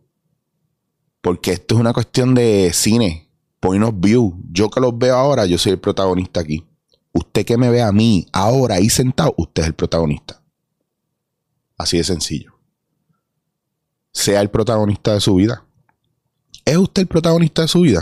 Porque 1.20 1.52
esto 1.52 1.74
es 1.74 1.80
una 1.80 1.92
cuestión 1.92 2.34
de 2.36 2.70
cine, 2.72 3.28
point 3.58 3.82
of 3.82 3.94
view. 3.98 4.40
Yo 4.52 4.70
que 4.70 4.80
los 4.80 4.96
veo 4.96 5.16
ahora, 5.16 5.46
yo 5.46 5.58
soy 5.58 5.72
el 5.72 5.80
protagonista 5.80 6.38
aquí. 6.38 6.64
Usted 7.12 7.44
que 7.44 7.56
me 7.56 7.70
ve 7.70 7.82
a 7.82 7.90
mí 7.90 8.26
ahora 8.32 8.76
ahí 8.76 8.88
sentado, 8.88 9.34
usted 9.36 9.62
es 9.62 9.68
el 9.68 9.74
protagonista. 9.74 10.40
Así 11.76 11.96
de 11.96 12.04
sencillo 12.04 12.56
sea 14.16 14.40
el 14.40 14.48
protagonista 14.48 15.12
de 15.12 15.20
su 15.20 15.34
vida. 15.34 15.62
¿Es 16.64 16.76
usted 16.78 17.02
el 17.02 17.08
protagonista 17.08 17.62
de 17.62 17.68
su 17.68 17.82
vida? 17.82 18.00